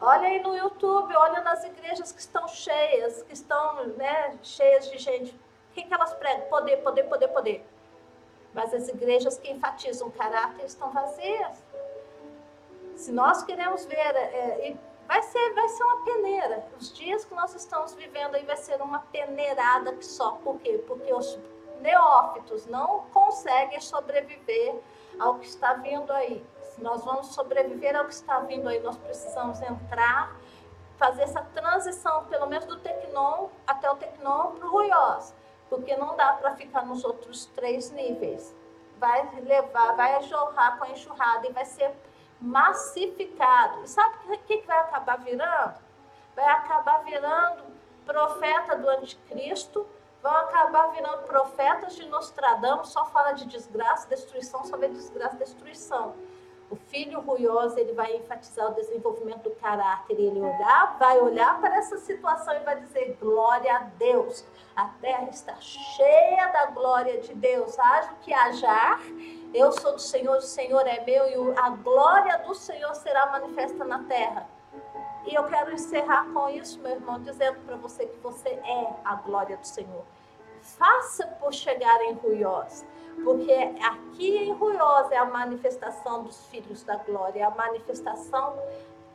Olha 0.01 0.27
aí 0.27 0.41
no 0.41 0.55
YouTube, 0.55 1.13
olha 1.15 1.41
nas 1.41 1.63
igrejas 1.63 2.11
que 2.11 2.21
estão 2.21 2.47
cheias, 2.47 3.21
que 3.23 3.33
estão 3.33 3.85
né, 3.97 4.37
cheias 4.41 4.89
de 4.89 4.97
gente. 4.97 5.31
O 5.31 5.73
que, 5.73 5.83
que 5.83 5.93
elas 5.93 6.13
pregam? 6.13 6.47
Poder, 6.47 6.77
poder, 6.77 7.03
poder, 7.03 7.27
poder. 7.27 7.69
Mas 8.53 8.73
as 8.73 8.87
igrejas 8.87 9.37
que 9.37 9.51
enfatizam 9.51 10.07
o 10.07 10.11
caráter 10.11 10.65
estão 10.65 10.89
vazias. 10.91 11.63
Se 12.95 13.11
nós 13.11 13.43
queremos 13.43 13.85
ver, 13.85 14.15
é, 14.15 14.75
vai 15.09 15.23
ser, 15.23 15.53
vai 15.55 15.67
ser 15.67 15.83
uma 15.83 16.03
peneira. 16.03 16.63
Os 16.79 16.93
dias 16.93 17.25
que 17.25 17.33
nós 17.33 17.55
estamos 17.55 17.95
vivendo 17.95 18.35
aí 18.35 18.45
vai 18.45 18.55
ser 18.55 18.79
uma 18.79 18.99
peneirada 18.99 19.91
que 19.93 20.05
só. 20.05 20.33
Por 20.33 20.59
quê? 20.59 20.83
Porque 20.85 21.11
os 21.11 21.35
neófitos 21.81 22.67
não 22.67 23.05
conseguem 23.11 23.81
sobreviver 23.81 24.75
ao 25.19 25.39
que 25.39 25.47
está 25.47 25.73
vindo 25.73 26.13
aí. 26.13 26.45
Se 26.61 26.83
nós 26.83 27.03
vamos 27.03 27.33
sobreviver 27.33 27.95
ao 27.95 28.05
que 28.05 28.13
está 28.13 28.39
vindo 28.41 28.69
aí, 28.69 28.79
nós 28.81 28.97
precisamos 28.97 29.59
entrar, 29.63 30.35
fazer 30.99 31.23
essa 31.23 31.41
transição, 31.41 32.25
pelo 32.25 32.45
menos 32.45 32.65
do 32.65 32.77
Tecnon 32.77 33.49
até 33.65 33.89
o 33.89 33.95
Tecnon 33.95 34.51
para 34.51 34.67
o 34.67 34.71
Ruiós, 34.71 35.33
porque 35.71 35.95
não 35.97 36.15
dá 36.15 36.33
para 36.33 36.55
ficar 36.55 36.85
nos 36.85 37.03
outros 37.03 37.47
três 37.47 37.89
níveis. 37.89 38.55
Vai 38.99 39.27
levar, 39.41 39.95
vai 39.95 40.21
jorrar 40.21 40.77
com 40.77 40.83
a 40.83 40.89
enxurrada 40.91 41.47
e 41.47 41.51
vai 41.51 41.65
ser 41.65 41.95
massificado. 42.41 43.83
E 43.83 43.87
sabe 43.87 44.15
o 44.25 44.37
que, 44.39 44.57
que 44.57 44.67
vai 44.67 44.79
acabar 44.79 45.17
virando? 45.17 45.79
Vai 46.35 46.45
acabar 46.45 47.03
virando 47.03 47.63
profeta 48.05 48.75
do 48.75 48.89
anticristo, 48.89 49.85
vão 50.21 50.31
acabar 50.31 50.87
virando 50.91 51.23
profetas 51.23 51.95
de 51.95 52.05
Nostradamus, 52.07 52.89
só 52.89 53.05
fala 53.05 53.33
de 53.33 53.45
desgraça, 53.45 54.07
destruição, 54.07 54.63
só 54.65 54.77
vê 54.77 54.87
desgraça, 54.87 55.37
destruição. 55.37 56.15
O 56.69 56.75
filho 56.75 57.19
ruioso, 57.21 57.79
ele 57.79 57.93
vai 57.93 58.15
enfatizar 58.15 58.71
o 58.71 58.75
desenvolvimento 58.75 59.43
do 59.43 59.55
caráter, 59.55 60.13
ele 60.13 60.39
olhar, 60.39 60.97
vai 60.99 61.19
olhar 61.19 61.59
para 61.59 61.77
essa 61.77 61.97
situação 61.97 62.55
e 62.55 62.59
vai 62.59 62.79
dizer 62.79 63.17
glória 63.19 63.75
a 63.75 63.79
Deus. 63.97 64.45
A 64.75 64.85
terra 65.01 65.27
está 65.29 65.55
cheia 65.59 66.47
da 66.47 66.67
glória 66.67 67.19
de 67.21 67.33
Deus. 67.33 67.77
Haja 67.79 68.11
o 68.11 68.15
que 68.17 68.31
hajar, 68.31 69.01
eu 69.53 69.71
sou 69.71 69.93
do 69.93 69.99
Senhor, 69.99 70.37
o 70.37 70.41
Senhor 70.41 70.85
é 70.85 71.03
meu 71.03 71.27
e 71.27 71.57
a 71.57 71.69
glória 71.71 72.37
do 72.39 72.53
Senhor 72.53 72.93
será 72.95 73.25
manifesta 73.31 73.83
na 73.83 74.03
terra. 74.03 74.47
E 75.25 75.33
eu 75.33 75.43
quero 75.45 75.73
encerrar 75.73 76.31
com 76.31 76.49
isso, 76.49 76.79
meu 76.79 76.91
irmão, 76.91 77.19
dizendo 77.21 77.59
para 77.65 77.75
você 77.77 78.05
que 78.05 78.17
você 78.19 78.49
é 78.49 78.93
a 79.03 79.15
glória 79.15 79.57
do 79.57 79.65
Senhor. 79.65 80.05
Faça 80.77 81.27
por 81.39 81.53
chegar 81.53 82.01
em 82.01 82.13
Ruiós, 82.13 82.85
porque 83.23 83.53
aqui 83.83 84.37
em 84.37 84.53
Ruiós 84.53 85.11
é 85.11 85.17
a 85.17 85.25
manifestação 85.25 86.23
dos 86.23 86.45
filhos 86.47 86.83
da 86.83 86.95
glória, 86.97 87.41
é 87.41 87.43
a 87.43 87.49
manifestação, 87.49 88.57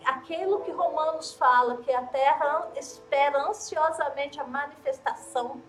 aquilo 0.05 0.61
que 0.61 0.71
Romanos 0.71 1.35
fala, 1.35 1.79
que 1.79 1.93
a 1.93 2.03
terra 2.03 2.71
espera 2.77 3.49
ansiosamente 3.49 4.41
a 4.41 4.45
manifestação, 4.45 5.61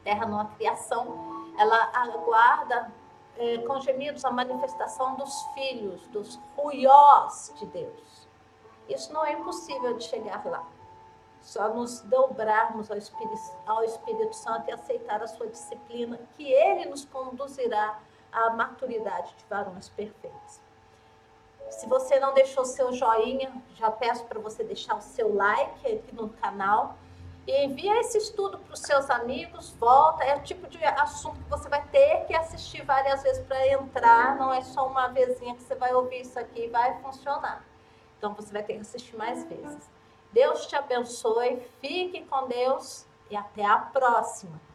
a 0.00 0.04
terra 0.04 0.26
não 0.26 0.40
a 0.40 0.44
criação, 0.46 1.52
ela 1.58 1.90
aguarda 1.94 2.92
é, 3.36 3.58
com 3.58 3.80
gemidos 3.80 4.24
a 4.24 4.30
manifestação 4.30 5.14
dos 5.16 5.42
filhos, 5.54 6.06
dos 6.08 6.36
ruiós 6.56 7.52
de 7.56 7.66
Deus. 7.66 8.28
Isso 8.88 9.12
não 9.12 9.24
é 9.24 9.32
impossível 9.32 9.96
de 9.96 10.04
chegar 10.04 10.44
lá. 10.44 10.66
Só 11.48 11.66
nos 11.70 12.02
dobrarmos 12.02 12.90
ao 12.90 12.98
Espírito, 12.98 13.40
ao 13.66 13.82
Espírito 13.82 14.36
Santo 14.36 14.68
e 14.68 14.72
aceitar 14.72 15.22
a 15.22 15.26
sua 15.26 15.46
disciplina, 15.46 16.20
que 16.36 16.52
ele 16.52 16.84
nos 16.84 17.06
conduzirá 17.06 17.98
à 18.30 18.50
maturidade 18.50 19.34
de 19.34 19.46
varões 19.48 19.88
perfeitos. 19.88 20.60
Se 21.70 21.86
você 21.86 22.20
não 22.20 22.34
deixou 22.34 22.66
seu 22.66 22.92
joinha, 22.92 23.50
já 23.76 23.90
peço 23.90 24.26
para 24.26 24.38
você 24.38 24.62
deixar 24.62 24.94
o 24.96 25.00
seu 25.00 25.34
like 25.34 25.86
aqui 25.90 26.14
no 26.14 26.28
canal 26.28 26.96
e 27.46 27.64
envia 27.64 27.98
esse 28.00 28.18
estudo 28.18 28.58
para 28.58 28.74
os 28.74 28.80
seus 28.80 29.08
amigos, 29.08 29.70
volta, 29.80 30.24
é 30.24 30.36
o 30.36 30.42
tipo 30.42 30.66
de 30.66 30.84
assunto 30.84 31.42
que 31.42 31.48
você 31.48 31.66
vai 31.66 31.82
ter 31.88 32.26
que 32.26 32.34
assistir 32.34 32.84
várias 32.84 33.22
vezes 33.22 33.42
para 33.46 33.66
entrar, 33.68 34.36
não 34.36 34.52
é 34.52 34.60
só 34.60 34.86
uma 34.86 35.08
vezinha 35.08 35.54
que 35.54 35.62
você 35.62 35.74
vai 35.74 35.94
ouvir 35.94 36.20
isso 36.20 36.38
aqui 36.38 36.66
e 36.66 36.68
vai 36.68 37.00
funcionar. 37.00 37.64
Então 38.18 38.34
você 38.34 38.52
vai 38.52 38.62
ter 38.62 38.74
que 38.74 38.80
assistir 38.80 39.16
mais 39.16 39.44
vezes. 39.46 39.97
Deus 40.32 40.66
te 40.66 40.76
abençoe, 40.76 41.62
fique 41.80 42.24
com 42.26 42.46
Deus 42.46 43.06
e 43.30 43.36
até 43.36 43.64
a 43.64 43.78
próxima. 43.78 44.67